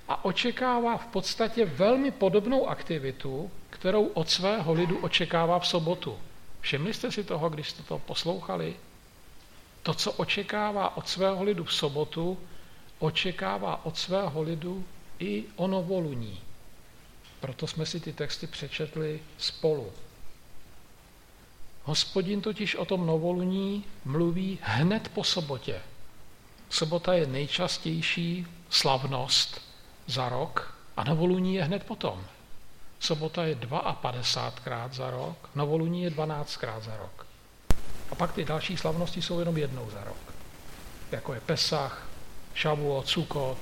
A 0.08 0.24
očekává 0.24 0.96
v 0.96 1.06
podstatě 1.06 1.64
velmi 1.64 2.10
podobnou 2.10 2.68
aktivitu, 2.68 3.50
kterou 3.70 4.06
od 4.06 4.30
svého 4.30 4.72
lidu 4.72 4.98
očekává 4.98 5.58
v 5.58 5.66
sobotu. 5.66 6.18
Všimli 6.60 6.94
jste 6.94 7.12
si 7.12 7.24
toho, 7.24 7.48
když 7.48 7.70
jste 7.70 7.82
to 7.82 7.98
poslouchali? 7.98 8.76
To, 9.82 9.94
co 9.94 10.12
očekává 10.12 10.96
od 10.96 11.08
svého 11.08 11.42
lidu 11.42 11.64
v 11.64 11.74
sobotu, 11.74 12.38
očekává 12.98 13.84
od 13.84 13.98
svého 13.98 14.42
lidu 14.42 14.84
i 15.18 15.44
o 15.56 15.66
novoluní. 15.66 16.45
Proto 17.40 17.66
jsme 17.66 17.86
si 17.86 18.00
ty 18.00 18.12
texty 18.12 18.46
přečetli 18.46 19.20
spolu. 19.38 19.92
Hospodin 21.84 22.40
totiž 22.40 22.74
o 22.74 22.84
tom 22.84 23.06
novoluní 23.06 23.84
mluví 24.04 24.58
hned 24.62 25.08
po 25.08 25.24
sobotě. 25.24 25.80
Sobota 26.70 27.14
je 27.14 27.26
nejčastější 27.26 28.46
slavnost 28.70 29.62
za 30.06 30.28
rok 30.28 30.74
a 30.96 31.04
novoluní 31.04 31.54
je 31.54 31.64
hned 31.64 31.84
potom. 31.84 32.24
Sobota 33.00 33.44
je 33.44 33.56
52krát 33.56 34.92
za 34.92 35.10
rok, 35.10 35.50
novoluní 35.54 36.02
je 36.02 36.10
12krát 36.10 36.80
za 36.80 36.96
rok. 36.96 37.26
A 38.10 38.14
pak 38.14 38.32
ty 38.32 38.44
další 38.44 38.76
slavnosti 38.76 39.22
jsou 39.22 39.38
jenom 39.38 39.56
jednou 39.56 39.90
za 39.90 40.04
rok. 40.04 40.34
Jako 41.10 41.34
je 41.34 41.40
Pesach, 41.40 42.06
Šavuot, 42.54 43.06
Cukot, 43.06 43.58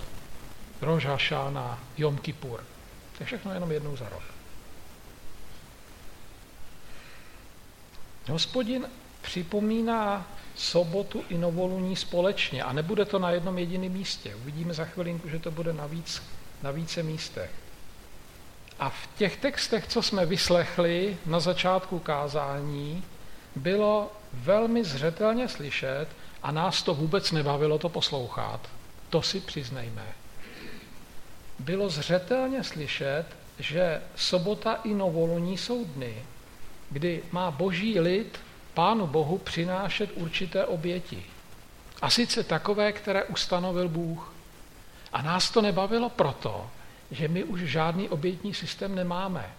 Rož 0.80 1.06
Hašána, 1.06 1.78
Jom 1.96 2.18
Kippur. 2.18 2.64
Je 3.24 3.26
všechno 3.26 3.54
jenom 3.54 3.72
jednou 3.72 3.96
za 3.96 4.08
rok. 4.08 4.22
Hospodin 8.28 8.86
připomíná 9.22 10.26
sobotu 10.54 11.24
i 11.28 11.38
novoluní 11.38 11.96
společně 11.96 12.62
a 12.62 12.72
nebude 12.72 13.04
to 13.04 13.18
na 13.18 13.30
jednom 13.30 13.58
jediném 13.58 13.92
místě. 13.92 14.34
Uvidíme 14.34 14.74
za 14.74 14.84
chvilinku, 14.84 15.28
že 15.28 15.38
to 15.38 15.50
bude 15.50 15.72
na, 15.72 15.86
víc, 15.86 16.22
na 16.62 16.70
více 16.70 17.02
místech. 17.02 17.50
A 18.78 18.90
v 18.90 19.08
těch 19.16 19.36
textech, 19.36 19.86
co 19.86 20.02
jsme 20.02 20.26
vyslechli 20.26 21.16
na 21.26 21.40
začátku 21.40 21.98
kázání, 21.98 23.04
bylo 23.56 24.12
velmi 24.32 24.84
zřetelně 24.84 25.48
slyšet 25.48 26.06
a 26.42 26.52
nás 26.52 26.82
to 26.82 26.94
vůbec 26.94 27.32
nebavilo 27.32 27.78
to 27.78 27.88
poslouchat. 27.88 28.60
To 29.10 29.22
si 29.22 29.40
přiznejme. 29.40 30.23
Bylo 31.58 31.88
zřetelně 31.88 32.64
slyšet, 32.64 33.24
že 33.58 34.02
sobota 34.16 34.74
i 34.84 34.94
novoluní 34.94 35.58
jsou 35.58 35.84
dny, 35.84 36.22
kdy 36.90 37.22
má 37.32 37.50
boží 37.50 38.00
lid 38.00 38.40
Pánu 38.74 39.06
Bohu 39.06 39.38
přinášet 39.38 40.10
určité 40.14 40.64
oběti. 40.64 41.22
A 42.02 42.10
sice 42.10 42.44
takové, 42.44 42.92
které 42.92 43.24
ustanovil 43.24 43.88
Bůh. 43.88 44.34
A 45.12 45.22
nás 45.22 45.50
to 45.50 45.62
nebavilo 45.62 46.10
proto, 46.10 46.70
že 47.10 47.28
my 47.28 47.44
už 47.44 47.60
žádný 47.60 48.08
obětní 48.08 48.54
systém 48.54 48.94
nemáme. 48.94 49.50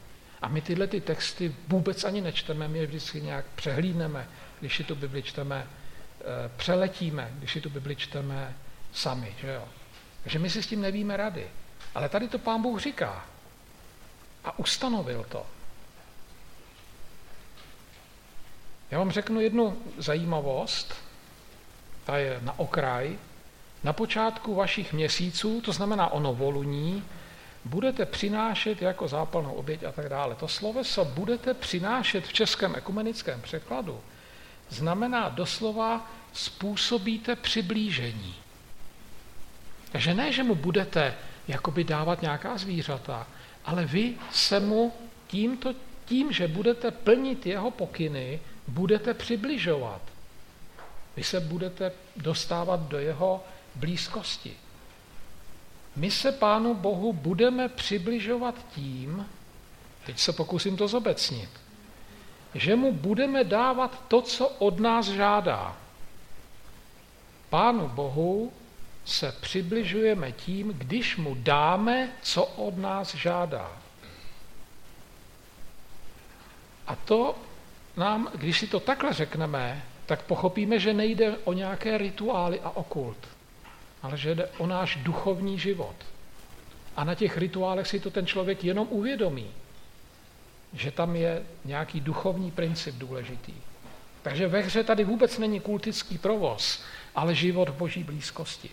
A 0.42 0.48
my 0.48 0.62
tyhle 0.62 0.88
ty 0.88 1.02
texty 1.02 1.56
vůbec 1.68 2.04
ani 2.04 2.22
nečteme, 2.22 2.68
my 2.68 2.80
je 2.80 2.88
vždycky 2.88 3.22
nějak 3.22 3.46
přehlídneme, 3.56 4.28
když 4.60 4.76
si 4.76 4.84
tu 4.84 4.96
Bibli 4.96 5.24
čteme, 5.24 5.68
eh, 5.68 6.24
přeletíme, 6.58 7.32
když 7.40 7.52
si 7.52 7.62
tu 7.62 7.70
Bibli 7.70 7.96
čteme 7.96 8.56
sami. 8.94 9.36
Že 9.42 9.48
jo? 9.48 9.68
Takže 10.24 10.40
my 10.40 10.50
si 10.50 10.64
s 10.64 10.68
tím 10.68 10.82
nevíme 10.82 11.18
rady. 11.18 11.48
Ale 11.96 12.10
tady 12.10 12.28
to 12.28 12.40
pán 12.40 12.62
Bůh 12.62 12.82
říká. 12.82 13.26
A 14.44 14.60
ustanovil 14.60 15.26
to. 15.30 15.46
Já 18.92 19.00
vám 19.00 19.12
řeknu 19.12 19.40
jednu 19.42 19.78
zajímavost, 19.98 20.94
ta 22.04 22.18
je 22.18 22.40
na 22.42 22.60
okraj. 22.60 23.18
Na 23.84 23.94
počátku 23.94 24.56
vašich 24.56 24.94
měsíců, 24.94 25.62
to 25.62 25.72
znamená 25.72 26.08
o 26.08 26.20
novoluní, 26.20 27.04
budete 27.66 28.06
přinášet 28.06 28.82
jako 28.82 29.08
zápalnou 29.08 29.54
oběť 29.54 29.84
a 29.84 29.92
tak 29.92 30.10
dále. 30.10 30.36
To 30.36 30.48
sloveso 30.48 31.06
budete 31.06 31.54
přinášet 31.54 32.28
v 32.28 32.34
českém 32.34 32.76
ekumenickém 32.76 33.42
překladu 33.42 34.02
znamená 34.70 35.30
doslova 35.30 36.12
způsobíte 36.34 37.36
přiblížení. 37.36 38.36
Takže 39.92 40.14
ne, 40.14 40.32
že 40.32 40.44
mu 40.44 40.56
budete 40.56 41.16
jakoby 41.48 41.84
dávat 41.84 42.22
nějaká 42.22 42.58
zvířata, 42.58 43.28
ale 43.66 43.86
vy 43.86 44.14
se 44.32 44.60
mu 44.60 44.94
tímto, 45.28 45.74
tím, 46.06 46.32
že 46.32 46.48
budete 46.48 46.92
plnit 46.92 47.46
jeho 47.46 47.72
pokyny, 47.72 48.40
budete 48.68 49.14
přibližovat. 49.14 50.02
Vy 51.16 51.24
se 51.24 51.40
budete 51.40 51.92
dostávat 52.16 52.80
do 52.80 53.00
jeho 53.00 53.44
blízkosti. 53.76 54.58
My 55.96 56.12
se 56.12 56.32
Pánu 56.32 56.74
Bohu 56.74 57.14
budeme 57.14 57.70
přibližovat 57.70 58.56
tím, 58.76 59.26
teď 60.06 60.20
se 60.20 60.34
pokusím 60.34 60.78
to 60.78 60.88
zobecnit, 60.88 61.50
že 62.54 62.76
mu 62.76 62.94
budeme 62.94 63.44
dávat 63.44 64.04
to, 64.08 64.22
co 64.22 64.48
od 64.48 64.80
nás 64.80 65.06
žádá. 65.06 65.78
Pánu 67.50 67.88
Bohu 67.88 68.52
se 69.06 69.32
přibližujeme 69.42 70.32
tím, 70.32 70.74
když 70.78 71.18
mu 71.18 71.36
dáme, 71.36 72.10
co 72.22 72.46
od 72.46 72.78
nás 72.78 73.16
žádá. 73.16 73.72
A 76.88 76.96
to 76.96 77.36
nám, 77.98 78.30
když 78.36 78.60
si 78.60 78.68
to 78.68 78.80
takhle 78.80 79.14
řekneme, 79.14 79.84
tak 80.06 80.22
pochopíme, 80.22 80.80
že 80.80 80.94
nejde 80.94 81.38
o 81.44 81.54
nějaké 81.54 81.98
rituály 81.98 82.60
a 82.60 82.70
okult, 82.70 83.18
ale 84.02 84.18
že 84.18 84.36
jde 84.36 84.48
o 84.58 84.68
náš 84.68 84.96
duchovní 84.96 85.60
život. 85.60 85.96
A 86.96 87.04
na 87.04 87.16
těch 87.16 87.38
rituálech 87.38 87.88
si 87.88 88.00
to 88.00 88.12
ten 88.12 88.26
člověk 88.26 88.64
jenom 88.64 88.88
uvědomí, 88.90 89.52
že 90.74 90.92
tam 90.92 91.16
je 91.16 91.44
nějaký 91.66 92.00
duchovní 92.00 92.52
princip 92.52 92.96
důležitý. 92.96 93.54
Takže 94.22 94.48
ve 94.48 94.62
hře 94.62 94.84
tady 94.84 95.04
vůbec 95.04 95.38
není 95.38 95.60
kultický 95.60 96.18
provoz, 96.18 96.84
ale 97.16 97.36
život 97.36 97.70
v 97.70 97.74
boží 97.74 98.04
blízkosti. 98.04 98.70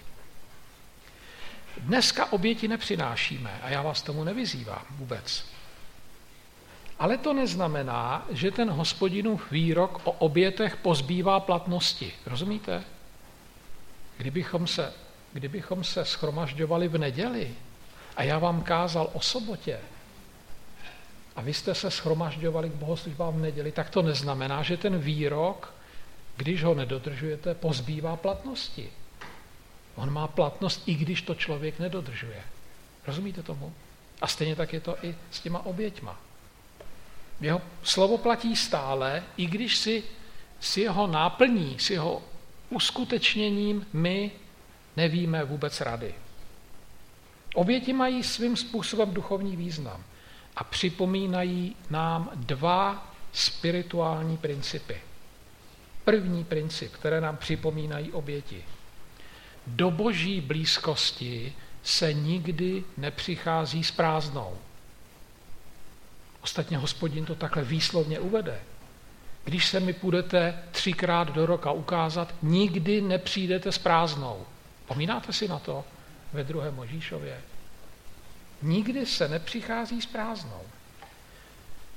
Dneska 1.80 2.32
oběti 2.32 2.68
nepřinášíme 2.68 3.60
a 3.62 3.68
já 3.68 3.82
vás 3.82 4.02
tomu 4.02 4.24
nevyzývám 4.24 4.82
vůbec. 4.90 5.44
Ale 6.98 7.18
to 7.18 7.32
neznamená, 7.32 8.26
že 8.30 8.50
ten 8.50 8.70
hospodinův 8.70 9.50
výrok 9.50 10.00
o 10.04 10.12
obětech 10.12 10.76
pozbývá 10.76 11.40
platnosti. 11.40 12.12
Rozumíte? 12.26 12.84
Kdybychom 14.16 14.66
se, 14.66 14.92
kdybychom 15.32 15.84
se 15.84 16.04
schromažďovali 16.04 16.88
v 16.88 16.98
neděli 16.98 17.54
a 18.16 18.22
já 18.22 18.38
vám 18.38 18.62
kázal 18.62 19.10
o 19.12 19.20
sobotě 19.20 19.78
a 21.36 21.40
vy 21.40 21.54
jste 21.54 21.74
se 21.74 21.90
schromažďovali 21.90 22.70
k 22.70 22.74
bohoslužbám 22.74 23.34
v 23.34 23.40
neděli, 23.40 23.72
tak 23.72 23.90
to 23.90 24.02
neznamená, 24.02 24.62
že 24.62 24.76
ten 24.76 24.98
výrok, 24.98 25.74
když 26.36 26.64
ho 26.64 26.74
nedodržujete, 26.74 27.54
pozbývá 27.54 28.16
platnosti. 28.16 28.90
On 29.94 30.12
má 30.12 30.28
platnost, 30.28 30.82
i 30.86 30.94
když 30.94 31.22
to 31.22 31.34
člověk 31.34 31.78
nedodržuje. 31.78 32.42
Rozumíte 33.06 33.42
tomu? 33.42 33.72
A 34.20 34.26
stejně 34.26 34.56
tak 34.56 34.72
je 34.72 34.80
to 34.80 34.96
i 35.02 35.14
s 35.30 35.40
těma 35.40 35.66
oběťma. 35.66 36.20
Jeho 37.40 37.60
slovo 37.82 38.18
platí 38.18 38.56
stále, 38.56 39.22
i 39.36 39.46
když 39.46 39.76
si 39.76 40.02
s 40.60 40.76
jeho 40.76 41.06
náplní, 41.06 41.78
s 41.78 41.90
jeho 41.90 42.22
uskutečněním 42.70 43.86
my 43.92 44.30
nevíme 44.96 45.44
vůbec 45.44 45.80
rady. 45.80 46.14
Oběti 47.54 47.92
mají 47.92 48.22
svým 48.22 48.56
způsobem 48.56 49.14
duchovní 49.14 49.56
význam 49.56 50.04
a 50.56 50.64
připomínají 50.64 51.76
nám 51.90 52.30
dva 52.34 53.12
spirituální 53.32 54.36
principy. 54.36 55.00
První 56.04 56.44
princip, 56.44 56.92
které 56.92 57.20
nám 57.20 57.36
připomínají 57.36 58.12
oběti. 58.12 58.64
Do 59.66 59.90
boží 59.90 60.40
blízkosti 60.40 61.54
se 61.82 62.12
nikdy 62.12 62.84
nepřichází 62.96 63.84
s 63.84 63.90
prázdnou. 63.90 64.58
Ostatně 66.40 66.78
hospodin 66.78 67.24
to 67.24 67.34
takhle 67.34 67.64
výslovně 67.64 68.20
uvede. 68.20 68.60
Když 69.44 69.66
se 69.66 69.80
mi 69.80 69.92
půjdete 69.92 70.62
třikrát 70.70 71.28
do 71.28 71.46
roka 71.46 71.70
ukázat, 71.70 72.34
nikdy 72.42 73.00
nepřijdete 73.00 73.72
s 73.72 73.78
prázdnou. 73.78 74.46
Pomínáte 74.86 75.32
si 75.32 75.48
na 75.48 75.58
to 75.58 75.84
ve 76.32 76.44
druhém 76.44 76.74
Možíšově? 76.74 77.40
Nikdy 78.62 79.06
se 79.06 79.28
nepřichází 79.28 80.02
s 80.02 80.06
prázdnou. 80.06 80.62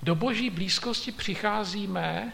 Do 0.04 0.16
boží 0.16 0.50
blízkosti 0.50 1.12
přicházíme 1.12 2.34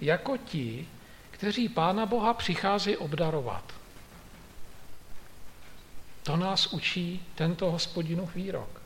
jako 0.00 0.36
ti, 0.36 0.88
kteří 1.30 1.68
Pána 1.68 2.06
Boha 2.06 2.34
přichází 2.34 2.96
obdarovat. 2.96 3.77
To 6.22 6.36
nás 6.36 6.66
učí 6.66 7.26
tento 7.34 7.70
hospodinův 7.70 8.34
výrok. 8.34 8.82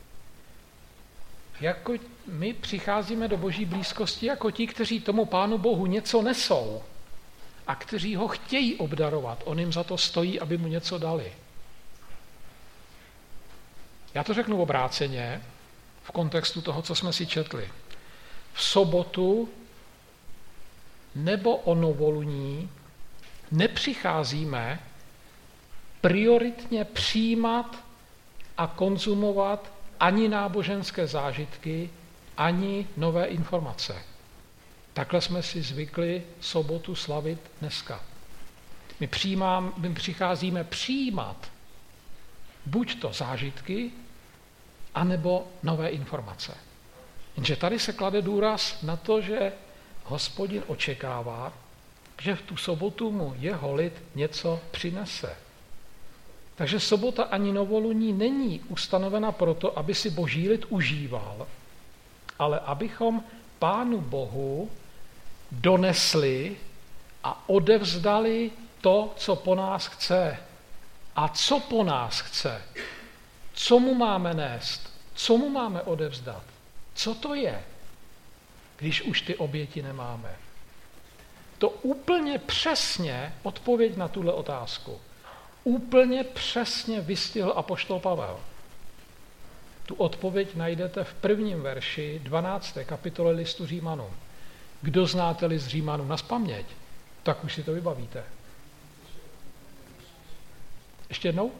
Jako 1.61 1.93
my 2.27 2.53
přicházíme 2.53 3.27
do 3.27 3.37
boží 3.37 3.65
blízkosti 3.65 4.25
jako 4.25 4.51
ti, 4.51 4.67
kteří 4.67 4.99
tomu 4.99 5.25
Pánu 5.25 5.57
Bohu 5.57 5.85
něco 5.85 6.21
nesou 6.21 6.83
a 7.67 7.75
kteří 7.75 8.15
ho 8.15 8.27
chtějí 8.27 8.75
obdarovat. 8.75 9.43
On 9.45 9.59
jim 9.59 9.73
za 9.73 9.83
to 9.83 9.97
stojí, 9.97 10.39
aby 10.39 10.57
mu 10.57 10.67
něco 10.67 10.97
dali. 10.97 11.33
Já 14.13 14.23
to 14.23 14.33
řeknu 14.33 14.61
obráceně 14.61 15.41
v 16.03 16.11
kontextu 16.11 16.61
toho, 16.61 16.81
co 16.81 16.95
jsme 16.95 17.13
si 17.13 17.25
četli. 17.25 17.69
V 18.53 18.63
sobotu 18.63 19.49
nebo 21.15 21.55
o 21.55 21.75
novoluní 21.75 22.69
nepřicházíme 23.51 24.79
prioritně 26.03 26.85
přijímat 26.85 27.83
a 28.57 28.67
konzumovat 28.67 29.71
ani 29.99 30.27
náboženské 30.27 31.07
zážitky, 31.07 31.89
ani 32.37 32.87
nové 32.97 33.25
informace. 33.25 33.95
Takhle 34.93 35.21
jsme 35.21 35.43
si 35.43 35.61
zvykli 35.61 36.23
sobotu 36.41 36.95
slavit 36.95 37.39
dneska. 37.61 38.03
My, 38.99 39.07
přijímám, 39.07 39.73
my 39.77 39.93
přicházíme 39.93 40.63
přijímat 40.63 41.51
buď 42.65 42.99
to 42.99 43.13
zážitky, 43.13 43.91
anebo 44.95 45.47
nové 45.63 45.89
informace. 45.89 46.57
Jenže 47.37 47.55
tady 47.55 47.79
se 47.79 47.93
klade 47.93 48.21
důraz 48.21 48.81
na 48.81 48.95
to, 48.95 49.21
že 49.21 49.53
hospodin 50.03 50.63
očekává, 50.67 51.53
že 52.21 52.35
v 52.35 52.41
tu 52.41 52.57
sobotu 52.57 53.11
mu 53.11 53.35
jeho 53.39 53.75
lid 53.75 53.93
něco 54.15 54.59
přinese. 54.71 55.35
Takže 56.63 56.79
sobota 56.79 57.23
ani 57.23 57.51
novoluní 57.51 58.13
není 58.13 58.59
ustanovena 58.59 59.31
proto, 59.31 59.79
aby 59.79 59.95
si 59.95 60.09
boží 60.09 60.49
lid 60.49 60.65
užíval, 60.69 61.47
ale 62.39 62.59
abychom 62.59 63.23
Pánu 63.59 64.01
Bohu 64.01 64.71
donesli 65.51 66.57
a 67.23 67.49
odevzdali 67.49 68.51
to, 68.81 69.13
co 69.17 69.35
po 69.35 69.55
nás 69.55 69.87
chce. 69.87 70.37
A 71.15 71.27
co 71.27 71.59
po 71.59 71.83
nás 71.83 72.19
chce? 72.19 72.61
Co 73.53 73.79
mu 73.79 73.93
máme 73.93 74.33
nést? 74.33 74.93
Co 75.15 75.37
mu 75.37 75.49
máme 75.49 75.81
odevzdat? 75.81 76.43
Co 76.93 77.15
to 77.15 77.35
je, 77.35 77.63
když 78.77 79.01
už 79.01 79.21
ty 79.21 79.35
oběti 79.35 79.81
nemáme? 79.81 80.35
To 81.57 81.69
úplně 81.69 82.39
přesně 82.39 83.35
odpověď 83.43 83.97
na 83.97 84.07
tuhle 84.07 84.33
otázku. 84.33 84.99
Úplně 85.63 86.23
přesně 86.23 87.01
vystihl 87.01 87.53
apoštol 87.55 87.99
Pavel. 87.99 88.39
Tu 89.85 89.95
odpověď 89.95 90.55
najdete 90.55 91.03
v 91.03 91.13
prvním 91.13 91.61
verši 91.61 92.21
12. 92.23 92.77
kapitole 92.85 93.31
listu 93.31 93.65
Římanům. 93.65 94.11
Kdo 94.81 95.05
znáte 95.05 95.45
list 95.45 95.67
Římanům 95.67 96.07
na 96.07 96.17
spaměť, 96.17 96.65
tak 97.23 97.43
už 97.43 97.53
si 97.53 97.63
to 97.63 97.73
vybavíte. 97.73 98.23
Ještě 101.09 101.27
jednou? 101.27 101.51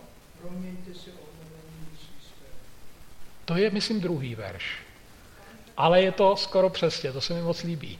To 3.46 3.58
je, 3.58 3.72
myslím, 3.72 4.02
druhý 4.02 4.36
verš. 4.36 4.78
Ale 5.78 6.02
je 6.02 6.12
to 6.12 6.36
skoro 6.36 6.70
přesně, 6.70 7.12
to 7.12 7.22
se 7.22 7.34
mi 7.34 7.42
moc 7.42 7.63
líbí. 7.63 8.00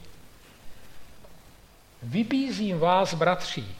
Vybízím 2.02 2.78
vás, 2.78 3.14
bratří, 3.14 3.76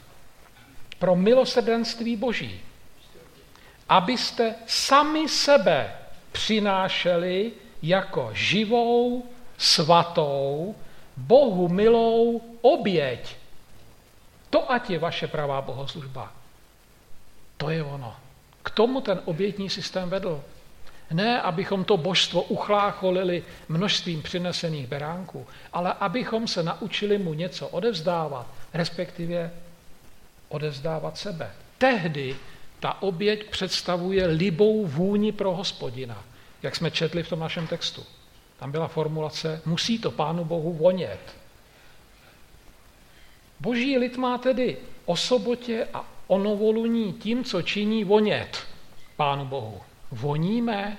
pro 0.99 1.15
milosrdenství 1.15 2.15
Boží, 2.15 2.61
abyste 3.89 4.55
sami 4.67 5.29
sebe 5.29 5.95
přinášeli 6.31 7.51
jako 7.81 8.29
živou, 8.33 9.25
svatou, 9.57 10.75
Bohu 11.17 11.67
milou 11.67 12.41
oběť. 12.61 13.35
To 14.49 14.71
ať 14.71 14.89
je 14.89 14.99
vaše 14.99 15.27
pravá 15.27 15.61
bohoslužba. 15.61 16.33
To 17.57 17.69
je 17.69 17.83
ono. 17.83 18.15
K 18.63 18.69
tomu 18.69 19.01
ten 19.01 19.21
obětní 19.25 19.69
systém 19.69 20.09
vedl. 20.09 20.43
Ne, 21.11 21.41
abychom 21.41 21.83
to 21.83 21.97
božstvo 21.97 22.41
uchlácholili 22.43 23.43
množstvím 23.69 24.21
přinesených 24.21 24.87
beránků, 24.87 25.47
ale 25.73 25.93
abychom 25.93 26.47
se 26.47 26.63
naučili 26.63 27.17
mu 27.17 27.33
něco 27.33 27.67
odevzdávat, 27.67 28.47
respektive 28.73 29.51
odevzdávat 30.49 31.17
sebe. 31.17 31.51
Tehdy 31.77 32.35
ta 32.79 33.01
oběť 33.01 33.49
představuje 33.49 34.27
libou 34.27 34.85
vůni 34.85 35.31
pro 35.31 35.55
hospodina, 35.55 36.23
jak 36.63 36.75
jsme 36.75 36.91
četli 36.91 37.23
v 37.23 37.29
tom 37.29 37.39
našem 37.39 37.67
textu. 37.67 38.03
Tam 38.59 38.71
byla 38.71 38.87
formulace, 38.87 39.61
musí 39.65 39.99
to 39.99 40.11
Pánu 40.11 40.45
Bohu 40.45 40.73
vonět. 40.73 41.35
Boží 43.59 43.97
lid 43.97 44.17
má 44.17 44.37
tedy 44.37 44.77
o 45.05 45.15
sobotě 45.17 45.87
a 45.93 46.05
o 46.27 46.39
novoluní 46.39 47.13
tím, 47.13 47.43
co 47.43 47.61
činí, 47.61 48.03
vonět 48.03 48.67
Pánu 49.15 49.45
Bohu. 49.45 49.81
Voníme? 50.11 50.97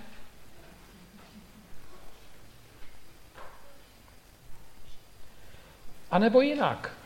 A 6.11 6.19
nebo 6.19 6.41
jinak, 6.41 6.97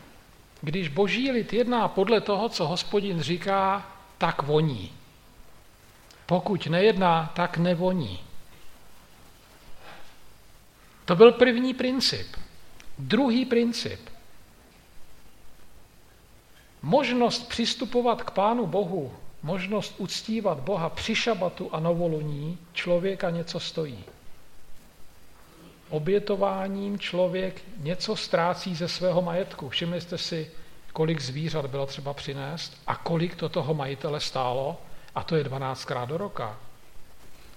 když 0.60 0.88
boží 0.88 1.30
lid 1.30 1.52
jedná 1.52 1.88
podle 1.88 2.20
toho, 2.20 2.48
co 2.48 2.66
hospodin 2.66 3.20
říká, 3.20 3.90
tak 4.18 4.42
voní. 4.42 4.92
Pokud 6.26 6.66
nejedná, 6.66 7.32
tak 7.34 7.58
nevoní. 7.58 8.20
To 11.04 11.16
byl 11.16 11.32
první 11.32 11.74
princip. 11.74 12.36
Druhý 12.98 13.44
princip. 13.44 14.00
Možnost 16.82 17.48
přistupovat 17.48 18.22
k 18.22 18.30
Pánu 18.30 18.66
Bohu, 18.66 19.12
možnost 19.42 19.94
uctívat 19.98 20.60
Boha 20.60 20.88
při 20.88 21.14
šabatu 21.14 21.74
a 21.74 21.80
novoluní 21.80 22.58
člověka 22.72 23.30
něco 23.30 23.60
stojí. 23.60 24.04
Obětováním 25.90 26.98
člověk 26.98 27.62
něco 27.76 28.16
ztrácí 28.16 28.74
ze 28.74 28.88
svého 28.88 29.22
majetku. 29.22 29.68
Všimli 29.68 30.00
jste 30.00 30.18
si, 30.18 30.50
kolik 30.92 31.20
zvířat 31.20 31.66
bylo 31.66 31.86
třeba 31.86 32.14
přinést 32.14 32.82
a 32.86 32.96
kolik 32.96 33.34
to 33.34 33.48
toho 33.48 33.74
majitele 33.74 34.20
stálo, 34.20 34.82
a 35.14 35.22
to 35.22 35.36
je 35.36 35.44
12krát 35.44 36.06
do 36.06 36.16
roka. 36.16 36.58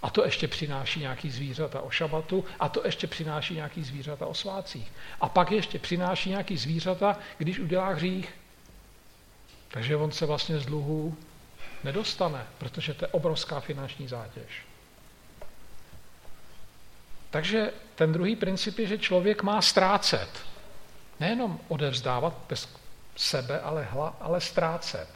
A 0.01 0.09
to 0.09 0.25
ještě 0.25 0.47
přináší 0.47 0.99
nějaký 0.99 1.29
zvířata 1.29 1.81
o 1.81 1.89
šabatu 1.89 2.45
a 2.59 2.69
to 2.69 2.81
ještě 2.85 3.07
přináší 3.07 3.53
nějaký 3.53 3.83
zvířata 3.83 4.25
o 4.25 4.33
svácích. 4.33 4.91
A 5.21 5.29
pak 5.29 5.51
ještě 5.51 5.79
přináší 5.79 6.29
nějaký 6.29 6.57
zvířata, 6.57 7.17
když 7.37 7.59
udělá 7.59 7.89
hřích. 7.89 8.33
Takže 9.67 9.95
on 9.95 10.11
se 10.11 10.25
vlastně 10.25 10.59
z 10.59 10.65
dluhů 10.65 11.17
nedostane, 11.83 12.47
protože 12.57 12.93
to 12.93 13.05
je 13.05 13.09
obrovská 13.09 13.59
finanční 13.59 14.07
zátěž. 14.07 14.65
Takže 17.33 17.73
ten 17.95 18.13
druhý 18.13 18.35
princip 18.35 18.79
je, 18.79 18.87
že 18.87 18.97
člověk 18.97 19.43
má 19.43 19.61
ztrácet. 19.61 20.29
Nejenom 21.19 21.59
odevzdávat 21.67 22.33
bez 22.49 22.69
sebe, 23.15 23.61
ale, 23.61 23.83
hla, 23.83 24.17
ale 24.21 24.41
ztrácet. 24.41 25.09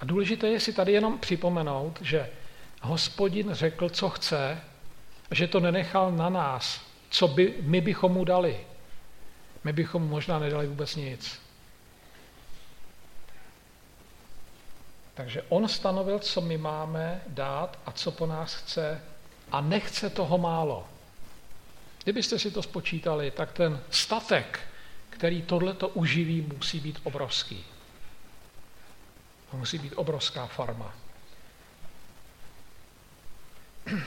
A 0.00 0.04
důležité 0.04 0.48
je 0.48 0.60
si 0.60 0.72
tady 0.72 0.92
jenom 0.92 1.18
připomenout, 1.18 1.98
že 2.02 2.30
hospodin 2.82 3.54
řekl, 3.54 3.88
co 3.88 4.10
chce, 4.10 4.60
že 5.30 5.46
to 5.46 5.60
nenechal 5.60 6.12
na 6.12 6.28
nás, 6.28 6.80
co 7.10 7.28
by, 7.28 7.54
my 7.60 7.80
bychom 7.80 8.12
mu 8.12 8.24
dali. 8.24 8.66
My 9.64 9.72
bychom 9.72 10.02
mu 10.02 10.08
možná 10.08 10.38
nedali 10.38 10.66
vůbec 10.66 10.96
nic. 10.96 11.40
Takže 15.14 15.42
on 15.48 15.68
stanovil, 15.68 16.18
co 16.18 16.40
my 16.40 16.58
máme 16.58 17.22
dát 17.26 17.78
a 17.86 17.92
co 17.92 18.10
po 18.10 18.26
nás 18.26 18.54
chce 18.54 19.02
a 19.52 19.60
nechce 19.60 20.10
toho 20.10 20.38
málo. 20.38 20.88
Kdybyste 22.04 22.38
si 22.38 22.50
to 22.50 22.62
spočítali, 22.62 23.30
tak 23.30 23.52
ten 23.52 23.80
statek, 23.90 24.60
který 25.10 25.42
tohleto 25.42 25.88
uživí, 25.88 26.40
musí 26.40 26.80
být 26.80 27.00
obrovský. 27.02 27.64
To 29.50 29.56
musí 29.56 29.78
být 29.78 29.92
obrovská 29.96 30.46
farma. 30.46 30.94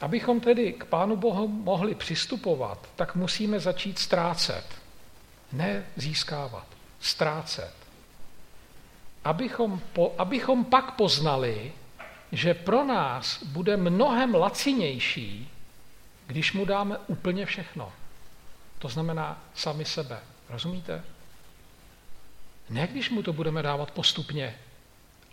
Abychom 0.00 0.40
tedy 0.40 0.72
k 0.72 0.84
Pánu 0.84 1.16
Bohu 1.16 1.48
mohli 1.48 1.94
přistupovat, 1.94 2.88
tak 2.96 3.14
musíme 3.14 3.60
začít 3.60 3.98
ztrácet. 3.98 4.64
Ne 5.52 5.86
získávat, 5.96 6.66
ztrácet. 7.00 7.74
Abychom, 9.24 9.80
po, 9.92 10.14
abychom 10.18 10.64
pak 10.64 10.94
poznali, 10.94 11.72
že 12.32 12.54
pro 12.54 12.84
nás 12.84 13.42
bude 13.42 13.76
mnohem 13.76 14.34
lacinější, 14.34 15.48
když 16.26 16.52
mu 16.52 16.64
dáme 16.64 16.98
úplně 17.06 17.46
všechno. 17.46 17.92
To 18.78 18.88
znamená 18.88 19.42
sami 19.54 19.84
sebe. 19.84 20.20
Rozumíte? 20.48 21.04
Ne 22.70 22.86
když 22.86 23.10
mu 23.10 23.22
to 23.22 23.32
budeme 23.32 23.62
dávat 23.62 23.90
postupně, 23.90 24.54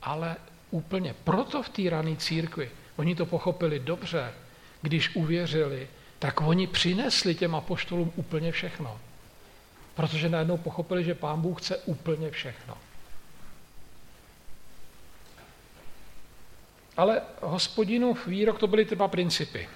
ale 0.01 0.35
úplně. 0.71 1.15
Proto 1.23 1.63
v 1.63 1.69
té 1.69 1.89
rané 1.89 2.15
církvi 2.15 2.71
Oni 2.99 3.15
to 3.15 3.25
pochopili 3.25 3.79
dobře. 3.79 4.33
Když 4.81 5.15
uvěřili, 5.15 5.87
tak 6.19 6.41
oni 6.41 6.67
přinesli 6.67 7.35
těm 7.35 7.55
apoštolům 7.55 8.11
úplně 8.15 8.51
všechno. 8.51 8.99
Protože 9.95 10.29
najednou 10.29 10.57
pochopili, 10.57 11.03
že 11.03 11.15
pán 11.15 11.41
Bůh 11.41 11.61
chce 11.61 11.77
úplně 11.77 12.31
všechno. 12.31 12.77
Ale 16.99 17.21
hospodinův 17.41 18.27
výrok, 18.27 18.59
to 18.59 18.67
byly 18.67 18.85
třeba 18.85 19.07
principy. 19.07 19.69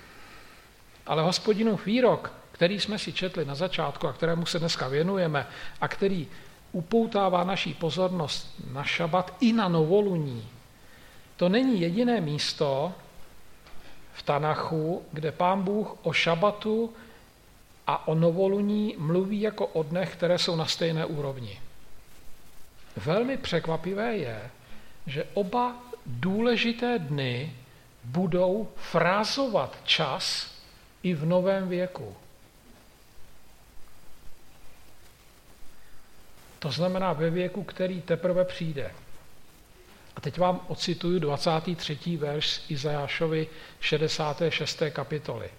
Ale 1.06 1.24
hospodinův 1.24 1.86
výrok, 1.86 2.34
který 2.52 2.80
jsme 2.80 3.00
si 3.00 3.14
četli 3.14 3.46
na 3.46 3.56
začátku 3.56 4.08
a 4.08 4.14
kterému 4.14 4.46
se 4.46 4.60
dneska 4.60 4.88
věnujeme 4.88 5.48
a 5.82 5.88
který 5.88 6.28
upoutává 6.72 7.44
naší 7.44 7.74
pozornost 7.74 8.56
na 8.72 8.84
šabat 8.84 9.36
i 9.40 9.54
na 9.54 9.68
novoluní, 9.68 10.48
to 11.38 11.50
není 11.50 11.82
jediné 11.82 12.22
místo, 12.22 12.94
v 14.14 14.24
Tanachu, 14.24 15.06
kde 15.12 15.32
pán 15.32 15.64
Bůh 15.64 15.96
o 16.04 16.14
šabatu 16.14 16.94
a 17.88 18.08
o 18.08 18.16
novoluní 18.16 18.96
mluví 18.98 19.42
jako 19.42 19.68
o 19.68 19.84
dnech, 19.84 20.16
které 20.16 20.38
jsou 20.38 20.56
na 20.56 20.66
stejné 20.66 21.06
úrovni. 21.06 21.62
Velmi 22.98 23.38
překvapivé 23.38 24.18
je, 24.18 24.52
že 25.08 25.26
oba 25.34 25.76
důležité 26.06 27.00
dny 27.00 27.54
budou 28.04 28.70
frázovat 28.76 29.78
čas 29.84 30.52
i 31.04 31.14
v 31.14 31.26
novém 31.26 31.70
věku. 31.70 32.16
To 36.60 36.72
znamená 36.72 37.14
ve 37.14 37.30
věku, 37.30 37.64
který 37.64 38.02
teprve 38.02 38.46
přijde. 38.46 38.92
A 40.16 40.22
teď 40.22 40.38
vám 40.38 40.60
ocituju 40.68 41.20
23. 41.20 42.18
verš 42.18 42.50
z 42.50 42.72
Izajášovi 42.72 43.48
66. 43.80 44.84
kapitoly. 44.90 45.50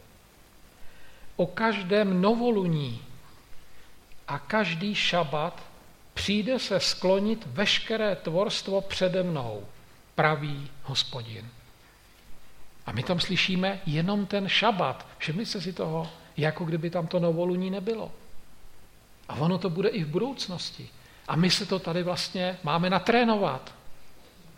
O 1.36 1.46
každém 1.46 2.20
novoluní 2.20 3.02
a 4.28 4.38
každý 4.38 4.94
šabat 4.94 5.62
přijde 6.14 6.58
se 6.58 6.80
sklonit 6.80 7.46
veškeré 7.46 8.16
tvorstvo 8.16 8.80
přede 8.80 9.22
mnou, 9.22 9.66
praví 10.14 10.70
hospodin. 10.82 11.50
A 12.86 12.92
my 12.92 13.02
tam 13.02 13.20
slyšíme 13.20 13.80
jenom 13.86 14.26
ten 14.26 14.48
šabat. 14.48 15.06
Všimli 15.18 15.46
si 15.46 15.72
toho, 15.72 16.10
jako 16.36 16.64
kdyby 16.64 16.90
tam 16.90 17.06
to 17.06 17.20
novoluní 17.20 17.70
nebylo. 17.70 18.12
A 19.28 19.34
ono 19.34 19.58
to 19.58 19.70
bude 19.70 19.88
i 19.88 20.04
v 20.04 20.08
budoucnosti. 20.08 20.88
A 21.28 21.36
my 21.36 21.50
se 21.50 21.66
to 21.66 21.78
tady 21.78 22.02
vlastně 22.02 22.58
máme 22.62 22.90
natrénovat, 22.90 23.74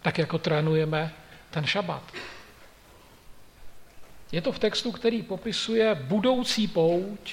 tak 0.03 0.19
jako 0.19 0.39
trénujeme 0.39 1.15
ten 1.51 1.65
šabat. 1.65 2.03
Je 4.33 4.43
to 4.43 4.53
v 4.53 4.59
textu, 4.59 4.93
který 4.93 5.23
popisuje 5.23 5.95
budoucí 5.95 6.69
pouť 6.69 7.33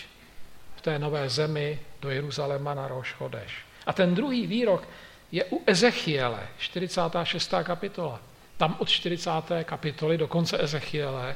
v 0.76 0.82
té 0.82 1.00
nové 1.00 1.30
zemi 1.30 1.80
do 2.02 2.10
Jeruzaléma 2.10 2.74
na 2.74 2.88
Roš 2.88 3.14
Chodeš. 3.14 3.66
A 3.86 3.94
ten 3.94 4.16
druhý 4.16 4.48
výrok 4.48 4.88
je 5.34 5.46
u 5.46 5.62
Ezechiele, 5.66 6.48
46. 6.58 7.54
kapitola. 7.64 8.20
Tam 8.58 8.76
od 8.80 8.90
40. 8.90 9.32
kapitoly 9.64 10.18
do 10.18 10.28
konce 10.28 10.64
Ezechiele 10.64 11.36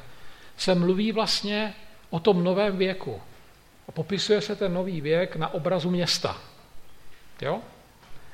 se 0.58 0.76
mluví 0.76 1.12
vlastně 1.12 1.74
o 2.10 2.20
tom 2.20 2.44
novém 2.44 2.78
věku. 2.78 3.22
A 3.88 3.92
popisuje 3.92 4.42
se 4.42 4.56
ten 4.56 4.74
nový 4.74 5.02
věk 5.02 5.36
na 5.36 5.54
obrazu 5.54 5.90
města. 5.90 6.38
Jo? 7.42 7.62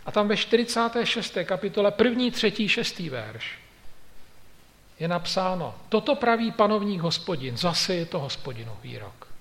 A 0.06 0.12
tam 0.12 0.28
ve 0.28 0.38
46. 0.38 1.38
kapitole, 1.44 1.92
první, 1.92 2.32
třetí, 2.32 2.70
šestý 2.70 3.10
verš, 3.10 3.60
je 5.00 5.08
napsáno, 5.08 5.76
toto 5.90 6.16
praví 6.16 6.52
panovník 6.52 7.02
hospodin, 7.02 7.58
zase 7.58 7.96
je 7.96 8.06
to 8.06 8.20
hospodinov 8.20 8.84
výrok. 8.84 9.33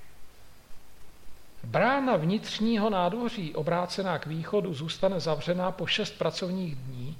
Brána 1.65 2.17
vnitřního 2.17 2.91
nádvoří, 2.91 3.55
obrácená 3.55 4.19
k 4.19 4.27
východu, 4.27 4.75
zůstane 4.75 5.21
zavřená 5.21 5.71
po 5.71 5.87
šest 5.87 6.19
pracovních 6.19 6.75
dní, 6.75 7.17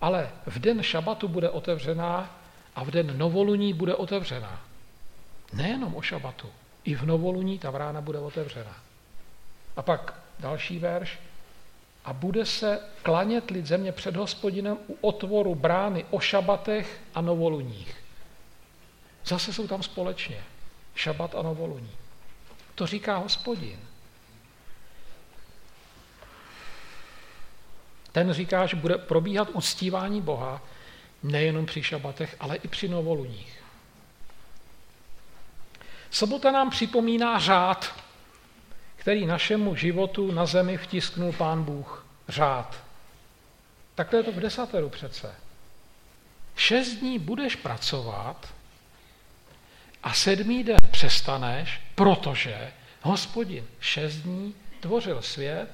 ale 0.00 0.30
v 0.46 0.58
den 0.58 0.82
šabatu 0.82 1.28
bude 1.28 1.50
otevřená 1.50 2.38
a 2.76 2.84
v 2.84 2.90
den 2.90 3.18
novoluní 3.18 3.74
bude 3.74 3.94
otevřená. 3.94 4.60
Nejenom 5.52 5.96
o 5.96 6.02
šabatu, 6.02 6.48
i 6.84 6.94
v 6.94 7.02
novoluní 7.02 7.58
ta 7.58 7.72
brána 7.72 8.00
bude 8.00 8.18
otevřená. 8.18 8.76
A 9.76 9.82
pak 9.82 10.14
další 10.38 10.78
verš. 10.78 11.18
A 12.04 12.12
bude 12.12 12.46
se 12.46 12.80
klanět 13.02 13.50
lid 13.50 13.66
země 13.66 13.92
před 13.92 14.16
hospodinem 14.16 14.76
u 14.88 14.98
otvoru 15.00 15.54
brány 15.54 16.04
o 16.10 16.20
šabatech 16.20 17.00
a 17.14 17.20
novoluních. 17.20 17.96
Zase 19.24 19.52
jsou 19.52 19.68
tam 19.68 19.82
společně. 19.82 20.40
Šabat 20.94 21.34
a 21.34 21.42
novoluní. 21.42 21.90
To 22.78 22.86
říká 22.86 23.16
hospodin. 23.16 23.80
Ten 28.12 28.32
říká, 28.32 28.66
že 28.66 28.76
bude 28.76 28.98
probíhat 28.98 29.48
uctívání 29.52 30.22
Boha 30.22 30.62
nejenom 31.22 31.66
při 31.66 31.82
šabatech, 31.82 32.36
ale 32.40 32.56
i 32.56 32.68
při 32.68 32.88
novoluních. 32.88 33.62
Sobota 36.10 36.50
nám 36.50 36.70
připomíná 36.70 37.38
řád, 37.38 37.94
který 38.96 39.26
našemu 39.26 39.76
životu 39.76 40.32
na 40.32 40.46
zemi 40.46 40.76
vtisknul 40.76 41.32
pán 41.32 41.64
Bůh. 41.64 42.06
Řád. 42.28 42.76
Takhle 43.94 44.18
je 44.18 44.22
to 44.22 44.32
v 44.32 44.40
desateru 44.40 44.88
přece. 44.88 45.34
Šest 46.56 46.90
dní 46.90 47.18
budeš 47.18 47.56
pracovat 47.56 48.57
a 50.08 50.12
sedmý 50.12 50.64
den 50.64 50.78
přestaneš, 50.90 51.80
protože 51.94 52.72
hospodin 53.02 53.64
šest 53.80 54.16
dní 54.16 54.54
tvořil 54.80 55.22
svět 55.22 55.68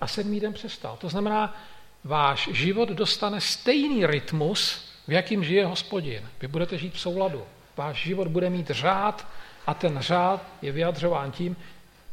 a 0.00 0.06
sedmý 0.06 0.40
den 0.40 0.52
přestal. 0.52 0.96
To 0.96 1.08
znamená, 1.08 1.60
váš 2.04 2.48
život 2.52 2.88
dostane 2.88 3.40
stejný 3.40 4.06
rytmus, 4.06 4.88
v 5.08 5.12
jakým 5.12 5.44
žije 5.44 5.66
hospodin. 5.66 6.28
Vy 6.40 6.48
budete 6.48 6.78
žít 6.78 6.94
v 6.94 7.00
souladu. 7.00 7.44
Váš 7.76 7.96
život 8.02 8.28
bude 8.28 8.50
mít 8.50 8.70
řád 8.70 9.28
a 9.66 9.74
ten 9.74 9.98
řád 10.00 10.46
je 10.62 10.72
vyjadřován 10.72 11.32
tím 11.32 11.56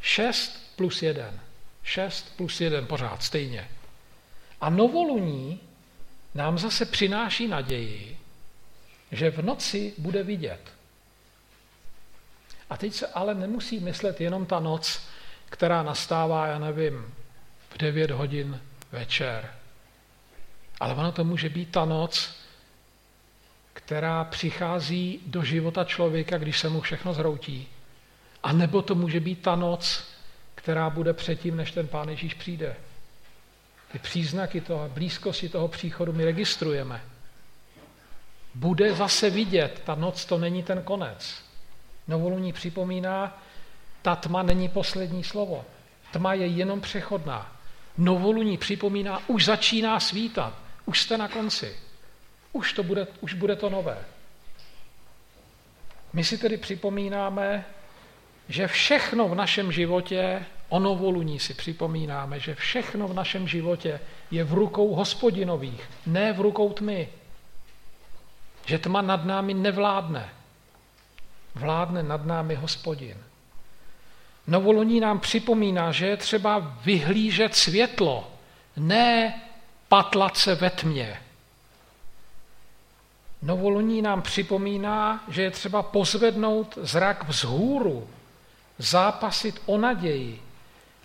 6 0.02 0.74
plus 0.76 1.04
1. 1.04 1.34
6 1.84 2.38
plus 2.38 2.62
1 2.62 2.82
pořád 2.82 3.24
stejně. 3.24 3.70
A 4.62 4.70
novoluní 4.70 5.60
nám 6.36 6.58
zase 6.58 6.86
přináší 6.86 7.48
naději, 7.48 8.18
že 9.12 9.32
v 9.32 9.42
noci 9.42 9.94
bude 9.98 10.24
vidět. 10.24 10.83
A 12.74 12.78
teď 12.78 12.94
se 12.94 13.08
ale 13.08 13.36
nemusí 13.36 13.80
myslet 13.80 14.22
jenom 14.22 14.46
ta 14.46 14.60
noc, 14.60 15.02
která 15.46 15.84
nastává, 15.84 16.48
já 16.48 16.60
nevím, 16.60 17.14
v 17.70 17.78
9 17.78 18.12
hodin 18.12 18.62
večer. 18.92 19.52
Ale 20.80 20.94
ono 20.94 21.12
to 21.12 21.24
může 21.24 21.50
být 21.50 21.72
ta 21.72 21.86
noc, 21.86 22.36
která 23.74 24.24
přichází 24.24 25.20
do 25.26 25.44
života 25.44 25.84
člověka, 25.84 26.38
když 26.38 26.60
se 26.60 26.70
mu 26.70 26.82
všechno 26.82 27.14
zhroutí. 27.14 27.68
A 28.44 28.54
nebo 28.54 28.82
to 28.82 28.96
může 28.96 29.20
být 29.20 29.42
ta 29.42 29.56
noc, 29.56 30.04
která 30.56 30.90
bude 30.90 31.14
předtím, 31.14 31.58
než 31.58 31.72
ten 31.72 31.88
Pán 31.88 32.10
Ježíš 32.10 32.34
přijde. 32.34 32.76
Ty 33.92 34.00
příznaky 34.00 34.62
toho, 34.62 34.90
blízkosti 34.90 35.50
toho 35.50 35.68
příchodu 35.68 36.14
my 36.14 36.26
registrujeme. 36.26 37.02
Bude 38.56 38.96
zase 38.96 39.30
vidět, 39.30 39.82
ta 39.86 39.96
noc 39.96 40.26
to 40.26 40.38
není 40.38 40.64
ten 40.64 40.82
konec. 40.82 41.53
Novoluní 42.08 42.54
připomíná, 42.54 43.42
ta 44.02 44.16
tma 44.16 44.44
není 44.44 44.70
poslední 44.70 45.24
slovo. 45.24 45.66
Tma 46.12 46.34
je 46.34 46.48
jenom 46.48 46.82
přechodná. 46.82 47.56
Novoluní 47.98 48.58
připomíná, 48.58 49.22
už 49.28 49.46
začíná 49.46 50.00
svítat, 50.00 50.54
už 50.86 51.02
jste 51.02 51.18
na 51.18 51.28
konci. 51.28 51.76
Už, 52.54 52.74
to 52.74 52.84
bude, 52.84 53.08
už 53.22 53.34
bude 53.34 53.56
to 53.56 53.70
nové. 53.70 53.98
My 56.14 56.24
si 56.24 56.38
tedy 56.38 56.58
připomínáme, 56.58 57.66
že 58.50 58.68
všechno 58.68 59.28
v 59.28 59.36
našem 59.36 59.72
životě, 59.72 60.46
o 60.70 60.80
novoluní 60.80 61.40
si 61.40 61.54
připomínáme, 61.54 62.40
že 62.40 62.56
všechno 62.56 63.08
v 63.08 63.14
našem 63.14 63.48
životě 63.48 64.00
je 64.32 64.44
v 64.44 64.54
rukou 64.54 64.96
hospodinových, 64.96 65.90
ne 66.06 66.34
v 66.34 66.42
rukou 66.42 66.74
tmy. 66.74 67.10
Že 68.66 68.80
tma 68.80 69.02
nad 69.02 69.26
námi 69.26 69.54
nevládne. 69.54 70.30
Vládne 71.56 72.04
nad 72.04 72.26
námi 72.26 72.56
hospodin. 72.56 73.18
Novoluní 74.48 75.00
nám 75.00 75.20
připomíná, 75.20 75.92
že 75.92 76.08
je 76.08 76.18
třeba 76.18 76.60
vyhlížet 76.60 77.56
světlo, 77.56 78.32
ne 78.78 79.42
patlat 79.88 80.38
se 80.38 80.56
ve 80.56 80.70
tmě. 80.70 81.22
Novoluní 83.42 84.02
nám 84.02 84.22
připomíná, 84.22 85.24
že 85.28 85.42
je 85.42 85.52
třeba 85.52 85.84
pozvednout 85.84 86.78
zrak 86.82 87.28
vzhůru, 87.28 88.08
zápasit 88.78 89.62
o 89.66 89.78
naději 89.78 90.42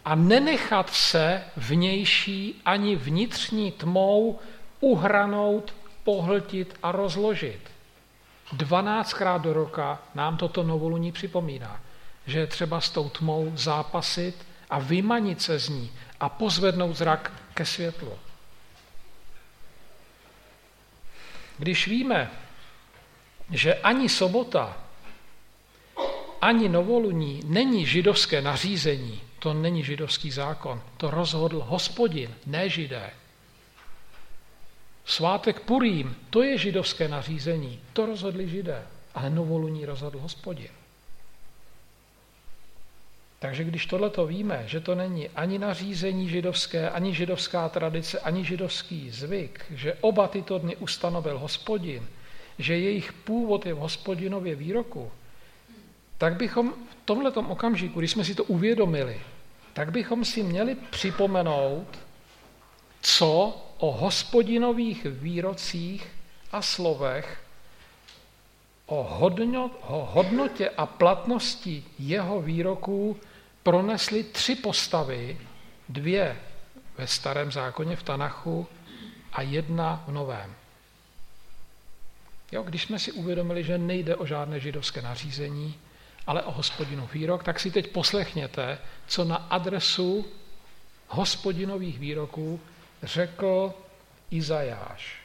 a 0.04 0.14
nenechat 0.14 0.90
se 0.90 1.44
vnější 1.56 2.60
ani 2.64 2.96
vnitřní 2.96 3.72
tmou 3.72 4.38
uhranout, 4.80 5.74
pohltit 6.04 6.74
a 6.82 6.92
rozložit. 6.92 7.60
Dvanáctkrát 8.52 9.42
do 9.42 9.52
roka 9.52 9.98
nám 10.14 10.36
toto 10.36 10.62
novoluní 10.62 11.12
připomíná, 11.12 11.80
že 12.26 12.38
je 12.38 12.46
třeba 12.46 12.80
s 12.80 12.90
tou 12.90 13.08
tmou 13.08 13.52
zápasit 13.54 14.46
a 14.70 14.78
vymanit 14.78 15.42
se 15.42 15.58
z 15.58 15.68
ní 15.68 15.92
a 16.20 16.28
pozvednout 16.28 16.96
zrak 16.96 17.32
ke 17.54 17.64
světlu. 17.64 18.18
Když 21.58 21.88
víme, 21.88 22.30
že 23.50 23.74
ani 23.74 24.08
sobota, 24.08 24.76
ani 26.40 26.68
novoluní 26.68 27.42
není 27.46 27.86
židovské 27.86 28.42
nařízení, 28.42 29.20
to 29.38 29.54
není 29.54 29.84
židovský 29.84 30.30
zákon, 30.30 30.82
to 30.96 31.10
rozhodl 31.10 31.60
hospodin, 31.66 32.34
ne 32.46 32.68
židé. 32.68 33.10
Svátek 35.18 35.60
Purým, 35.60 36.16
to 36.30 36.42
je 36.42 36.58
židovské 36.58 37.08
nařízení, 37.08 37.80
to 37.92 38.06
rozhodli 38.06 38.48
židé, 38.48 38.86
ale 39.14 39.30
novoluní 39.30 39.86
rozhodl 39.86 40.18
hospodin. 40.18 40.70
Takže 43.38 43.64
když 43.64 43.86
tohle 43.86 44.10
to 44.10 44.26
víme, 44.26 44.62
že 44.66 44.80
to 44.80 44.94
není 44.94 45.28
ani 45.28 45.58
nařízení 45.58 46.28
židovské, 46.28 46.90
ani 46.90 47.14
židovská 47.14 47.68
tradice, 47.68 48.20
ani 48.20 48.44
židovský 48.44 49.10
zvyk, 49.10 49.64
že 49.70 49.98
oba 50.00 50.28
tyto 50.28 50.58
dny 50.58 50.76
ustanovil 50.76 51.38
hospodin, 51.38 52.06
že 52.58 52.78
jejich 52.78 53.12
původ 53.12 53.66
je 53.66 53.74
v 53.74 53.78
hospodinově 53.78 54.54
výroku, 54.54 55.10
tak 56.18 56.36
bychom 56.36 56.72
v 56.72 56.94
tomto 57.04 57.40
okamžiku, 57.40 57.98
když 57.98 58.10
jsme 58.10 58.24
si 58.24 58.34
to 58.34 58.44
uvědomili, 58.44 59.20
tak 59.72 59.90
bychom 59.90 60.24
si 60.24 60.42
měli 60.42 60.74
připomenout, 60.74 61.98
co 63.02 63.64
o 63.78 63.92
hospodinových 63.92 65.04
výrocích 65.04 66.06
a 66.52 66.62
slovech, 66.62 67.42
o 68.86 70.08
hodnotě 70.12 70.70
a 70.70 70.86
platnosti 70.86 71.84
jeho 71.98 72.42
výroků 72.42 73.16
pronesly 73.62 74.24
tři 74.24 74.54
postavy, 74.54 75.40
dvě 75.88 76.36
ve 76.98 77.06
starém 77.06 77.52
zákoně 77.52 77.96
v 77.96 78.02
Tanachu 78.02 78.66
a 79.32 79.42
jedna 79.42 80.04
v 80.06 80.12
novém. 80.12 80.54
Jo, 82.52 82.62
když 82.62 82.82
jsme 82.82 82.98
si 82.98 83.12
uvědomili, 83.12 83.64
že 83.64 83.78
nejde 83.78 84.16
o 84.16 84.26
žádné 84.26 84.60
židovské 84.60 85.02
nařízení, 85.02 85.74
ale 86.26 86.42
o 86.42 86.50
hospodinu 86.50 87.08
výrok, 87.12 87.44
tak 87.44 87.60
si 87.60 87.70
teď 87.70 87.92
poslechněte, 87.92 88.78
co 89.06 89.24
na 89.24 89.36
adresu 89.36 90.26
hospodinových 91.08 91.98
výroků 91.98 92.60
řekl 93.02 93.74
Izajáš. 94.30 95.18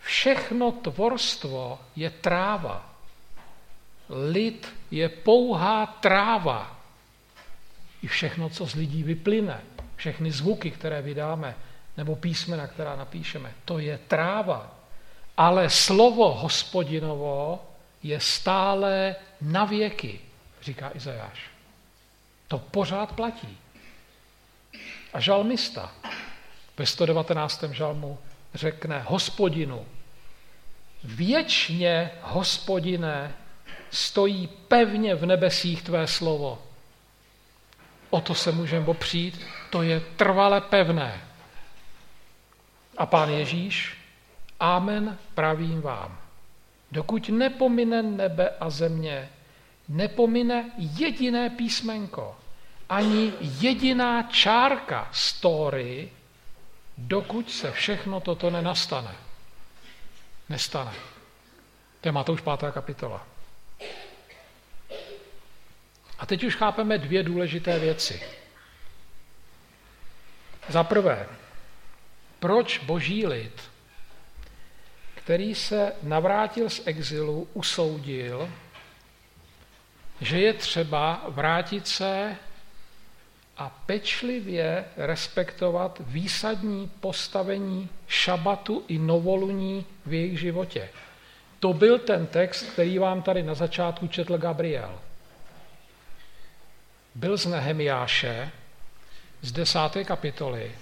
Všechno 0.00 0.72
tvorstvo 0.72 1.78
je 1.96 2.10
tráva. 2.10 2.94
Lid 4.08 4.74
je 4.90 5.08
pouhá 5.08 5.86
tráva. 5.86 6.80
I 8.02 8.06
všechno, 8.06 8.48
co 8.48 8.66
z 8.66 8.74
lidí 8.74 9.02
vyplyne, 9.02 9.60
všechny 9.96 10.32
zvuky, 10.32 10.70
které 10.70 11.02
vydáme, 11.02 11.54
nebo 11.96 12.16
písmena, 12.16 12.66
která 12.66 12.96
napíšeme, 12.96 13.52
to 13.64 13.78
je 13.78 13.98
tráva. 13.98 14.74
Ale 15.36 15.70
slovo 15.70 16.34
hospodinovo 16.34 17.64
je 18.02 18.20
stále 18.20 19.16
na 19.40 19.64
věky, 19.64 20.20
říká 20.62 20.90
Izajáš. 20.94 21.40
To 22.48 22.58
pořád 22.58 23.12
platí. 23.12 23.58
A 25.12 25.20
žalmista 25.20 25.92
ve 26.78 26.86
119. 26.86 27.64
žalmu 27.72 28.18
řekne 28.54 29.04
hospodinu, 29.06 29.86
věčně 31.04 32.10
hospodine 32.22 33.34
stojí 33.90 34.46
pevně 34.46 35.14
v 35.14 35.26
nebesích 35.26 35.82
tvé 35.82 36.06
slovo. 36.06 36.62
O 38.10 38.20
to 38.20 38.34
se 38.34 38.52
můžeme 38.52 38.86
opřít, 38.86 39.46
to 39.70 39.82
je 39.82 40.00
trvale 40.00 40.60
pevné. 40.60 41.20
A 42.96 43.06
pán 43.06 43.30
Ježíš, 43.30 43.96
amen 44.60 45.18
pravím 45.34 45.80
vám. 45.80 46.18
Dokud 46.92 47.28
nepomine 47.28 48.02
nebe 48.02 48.50
a 48.60 48.70
země, 48.70 49.28
nepomine 49.88 50.70
jediné 50.78 51.50
písmenko, 51.50 52.36
ani 52.88 53.32
jediná 53.40 54.22
čárka 54.22 55.08
story, 55.12 56.10
dokud 56.98 57.50
se 57.50 57.72
všechno 57.72 58.20
toto 58.20 58.50
nenastane. 58.50 59.14
Nestane. 60.48 60.92
To 62.00 62.08
je 62.08 62.12
Matouš 62.12 62.40
5. 62.40 62.72
kapitola. 62.72 63.26
A 66.18 66.26
teď 66.26 66.44
už 66.44 66.56
chápeme 66.56 66.98
dvě 66.98 67.22
důležité 67.22 67.78
věci. 67.78 68.22
Za 70.68 70.84
prvé, 70.84 71.28
proč 72.40 72.78
boží 72.78 73.26
lid, 73.26 73.70
který 75.14 75.54
se 75.54 75.92
navrátil 76.02 76.70
z 76.70 76.86
exilu, 76.86 77.48
usoudil, 77.52 78.50
že 80.20 80.40
je 80.40 80.52
třeba 80.52 81.24
vrátit 81.28 81.88
se 81.88 82.36
a 83.56 83.82
pečlivě 83.86 84.84
respektovat 84.96 86.00
výsadní 86.06 86.90
postavení 87.00 87.88
šabatu 88.06 88.84
i 88.88 88.98
novoluní 88.98 89.86
v 90.06 90.12
jejich 90.12 90.40
životě. 90.40 90.88
To 91.60 91.72
byl 91.72 91.98
ten 91.98 92.26
text, 92.26 92.62
který 92.72 92.98
vám 92.98 93.22
tady 93.22 93.42
na 93.42 93.54
začátku 93.54 94.06
četl 94.06 94.38
Gabriel. 94.38 94.98
Byl 97.14 97.38
z 97.38 97.46
Nehemiáše, 97.46 98.50
z 99.42 99.52
desáté 99.52 100.04
kapitoly. 100.04 100.72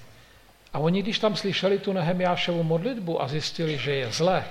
A 0.73 0.79
oni, 0.79 1.03
když 1.03 1.19
tam 1.19 1.37
slyšeli 1.37 1.79
tu 1.79 1.93
Nehemiášovu 1.93 2.63
modlitbu 2.63 3.23
a 3.23 3.29
zjistili, 3.29 3.79
že 3.79 3.95
je 3.95 4.13
zle 4.13 4.45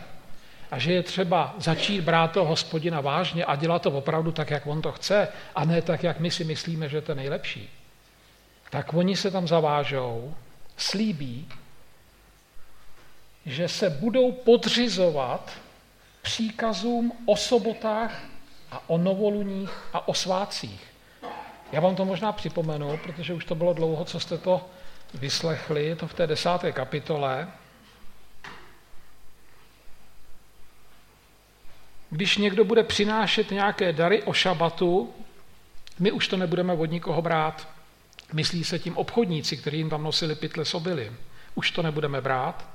a 0.72 0.80
že 0.80 0.94
je 0.94 1.04
třeba 1.04 1.56
začít 1.58 2.02
brát 2.02 2.32
toho 2.32 2.46
hospodina 2.46 3.02
vážně 3.02 3.46
a 3.46 3.56
dělat 3.56 3.82
to 3.82 3.92
opravdu 3.92 4.32
tak, 4.32 4.52
jak 4.52 4.68
on 4.68 4.82
to 4.82 4.92
chce, 4.92 5.28
a 5.56 5.66
ne 5.66 5.82
tak, 5.82 6.04
jak 6.04 6.20
my 6.20 6.32
si 6.32 6.44
myslíme, 6.44 6.90
že 6.90 7.02
to 7.02 7.12
je 7.12 7.16
nejlepší, 7.16 7.70
tak 8.72 8.94
oni 8.94 9.16
se 9.16 9.32
tam 9.32 9.48
zavážou, 9.48 10.36
slíbí, 10.78 11.48
že 13.46 13.68
se 13.68 13.90
budou 13.90 14.32
podřizovat 14.32 15.52
příkazům 16.22 17.14
o 17.26 17.38
sobotách 17.38 18.24
a 18.72 18.90
o 18.90 18.98
novoluních 18.98 19.72
a 19.94 20.08
o 20.08 20.14
svácích. 20.14 20.88
Já 21.72 21.82
vám 21.82 21.96
to 21.96 22.06
možná 22.06 22.32
připomenu, 22.32 22.98
protože 22.98 23.34
už 23.34 23.46
to 23.46 23.56
bylo 23.56 23.74
dlouho, 23.74 24.06
co 24.06 24.20
jste 24.20 24.38
to 24.38 24.70
vyslechli, 25.14 25.96
to 25.96 26.08
v 26.08 26.14
té 26.14 26.28
desáté 26.28 26.72
kapitole. 26.72 27.48
Když 32.10 32.38
někdo 32.38 32.66
bude 32.66 32.84
přinášet 32.84 33.52
nějaké 33.52 33.94
dary 33.94 34.24
o 34.24 34.34
šabatu, 34.34 35.14
my 36.00 36.12
už 36.12 36.28
to 36.28 36.38
nebudeme 36.38 36.74
od 36.74 36.86
nikoho 36.86 37.22
brát. 37.22 37.68
Myslí 38.34 38.64
se 38.64 38.80
tím 38.80 38.98
obchodníci, 38.98 39.58
kteří 39.58 39.78
jim 39.78 39.90
tam 39.90 40.04
nosili 40.04 40.36
pytle 40.36 40.66
s 40.66 40.74
obilím. 40.74 41.18
Už 41.56 41.72
to 41.72 41.82
nebudeme 41.82 42.22
brát. 42.22 42.66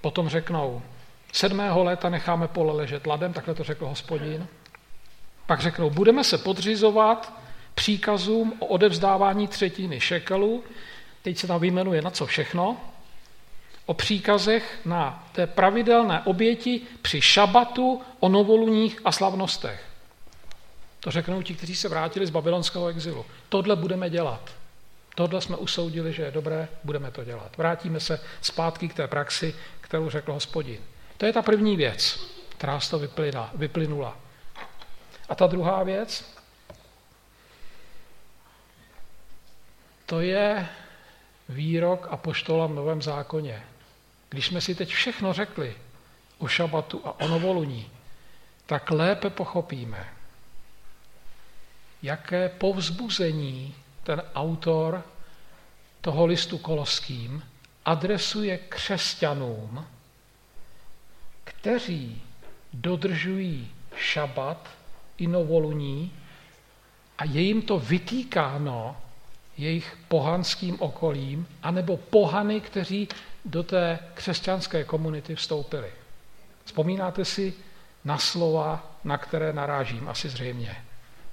Potom 0.00 0.28
řeknou, 0.28 0.82
sedmého 1.32 1.84
léta 1.84 2.08
necháme 2.08 2.48
pole 2.48 2.72
ležet 2.72 3.06
ladem, 3.06 3.32
takhle 3.32 3.54
to 3.54 3.64
řekl 3.64 3.86
hospodin. 3.86 4.46
Pak 5.46 5.60
řeknou, 5.60 5.90
budeme 5.90 6.24
se 6.24 6.38
podřizovat 6.38 7.32
příkazům 7.74 8.54
o 8.58 8.66
odevzdávání 8.66 9.48
třetiny 9.48 10.00
šekelu, 10.00 10.64
teď 11.22 11.38
se 11.38 11.46
tam 11.46 11.60
vyjmenuje 11.60 12.02
na 12.02 12.10
co 12.10 12.26
všechno, 12.26 12.76
o 13.86 13.94
příkazech 13.94 14.80
na 14.84 15.28
té 15.32 15.46
pravidelné 15.46 16.22
oběti 16.24 16.80
při 17.02 17.20
šabatu, 17.20 18.02
o 18.20 18.28
novoluních 18.28 19.00
a 19.04 19.12
slavnostech. 19.12 19.93
To 21.04 21.10
řeknou 21.10 21.42
ti, 21.42 21.54
kteří 21.54 21.76
se 21.76 21.88
vrátili 21.88 22.26
z 22.26 22.30
babylonského 22.30 22.86
exilu. 22.86 23.26
Tohle 23.48 23.76
budeme 23.76 24.10
dělat. 24.10 24.50
Tohle 25.14 25.40
jsme 25.40 25.56
usoudili, 25.56 26.12
že 26.12 26.22
je 26.22 26.30
dobré, 26.30 26.68
budeme 26.84 27.10
to 27.10 27.24
dělat. 27.24 27.56
Vrátíme 27.56 28.00
se 28.00 28.20
zpátky 28.40 28.88
k 28.88 28.94
té 28.94 29.08
praxi, 29.08 29.54
kterou 29.80 30.10
řekl 30.10 30.32
hospodin. 30.32 30.78
To 31.16 31.26
je 31.26 31.32
ta 31.32 31.42
první 31.42 31.76
věc, 31.76 32.20
která 32.48 32.80
z 32.80 32.88
toho 32.88 33.08
vyplynula. 33.54 34.16
A 35.28 35.34
ta 35.34 35.46
druhá 35.46 35.82
věc, 35.82 36.24
to 40.06 40.20
je 40.20 40.68
výrok 41.48 42.08
a 42.10 42.16
poštola 42.16 42.66
v 42.66 42.74
Novém 42.74 43.02
zákoně. 43.02 43.64
Když 44.28 44.46
jsme 44.46 44.60
si 44.60 44.74
teď 44.74 44.88
všechno 44.88 45.32
řekli 45.32 45.76
o 46.38 46.48
šabatu 46.48 47.00
a 47.04 47.20
o 47.20 47.28
novoluní, 47.28 47.90
tak 48.66 48.90
lépe 48.90 49.30
pochopíme, 49.30 50.13
jaké 52.04 52.48
povzbuzení 52.48 53.74
ten 54.02 54.22
autor 54.34 55.02
toho 56.00 56.26
listu 56.26 56.58
koloským 56.58 57.42
adresuje 57.84 58.58
křesťanům, 58.58 59.86
kteří 61.44 62.22
dodržují 62.72 63.70
šabat 63.96 64.68
i 65.18 65.26
novoluní 65.26 66.12
a 67.18 67.24
je 67.24 67.40
jim 67.40 67.62
to 67.62 67.78
vytýkáno 67.78 68.96
jejich 69.56 69.98
pohanským 70.08 70.80
okolím, 70.80 71.46
anebo 71.62 71.96
pohany, 71.96 72.60
kteří 72.60 73.08
do 73.44 73.62
té 73.62 73.98
křesťanské 74.14 74.84
komunity 74.84 75.34
vstoupili. 75.34 75.92
Vzpomínáte 76.64 77.24
si 77.24 77.54
na 78.04 78.18
slova, 78.18 78.96
na 79.04 79.18
které 79.18 79.52
narážím, 79.52 80.08
asi 80.08 80.28
zřejmě. 80.28 80.84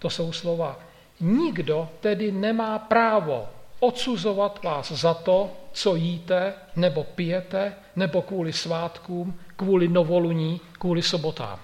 To 0.02 0.10
jsou 0.10 0.32
slova. 0.32 0.80
Nikdo 1.20 1.90
tedy 2.00 2.32
nemá 2.32 2.80
právo 2.80 3.48
odsuzovat 3.80 4.64
vás 4.64 4.92
za 4.92 5.14
to, 5.14 5.50
co 5.72 5.96
jíte, 5.96 6.54
nebo 6.76 7.04
pijete, 7.04 7.76
nebo 7.96 8.22
kvůli 8.22 8.54
svátkům, 8.54 9.40
kvůli 9.56 9.88
novoluní, 9.88 10.62
kvůli 10.72 11.02
sobotám. 11.02 11.60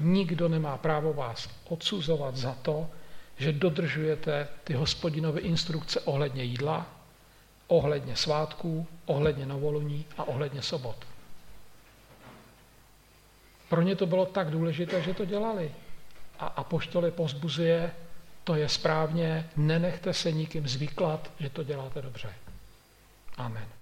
Nikdo 0.00 0.48
nemá 0.48 0.76
právo 0.76 1.12
vás 1.12 1.48
odsuzovat 1.68 2.36
za 2.36 2.56
to, 2.62 2.86
že 3.38 3.52
dodržujete 3.52 4.48
ty 4.64 4.74
hospodinovy 4.74 5.40
instrukce 5.40 6.00
ohledně 6.00 6.42
jídla, 6.42 6.86
ohledně 7.66 8.16
svátků, 8.16 8.86
ohledně 9.06 9.46
novoluní 9.46 10.04
a 10.18 10.24
ohledně 10.24 10.62
sobot. 10.62 10.96
Pro 13.68 13.82
ně 13.82 13.96
to 13.96 14.06
bylo 14.06 14.26
tak 14.26 14.50
důležité, 14.50 15.02
že 15.02 15.14
to 15.14 15.24
dělali. 15.24 15.72
A 16.38 16.46
apoštole 16.46 17.10
pozbuzuje, 17.10 17.92
to 18.44 18.54
je 18.54 18.68
správně, 18.68 19.50
nenechte 19.56 20.14
se 20.14 20.32
nikým 20.32 20.68
zvyklat, 20.68 21.30
že 21.38 21.50
to 21.50 21.62
děláte 21.62 22.02
dobře. 22.02 22.28
Amen. 23.36 23.75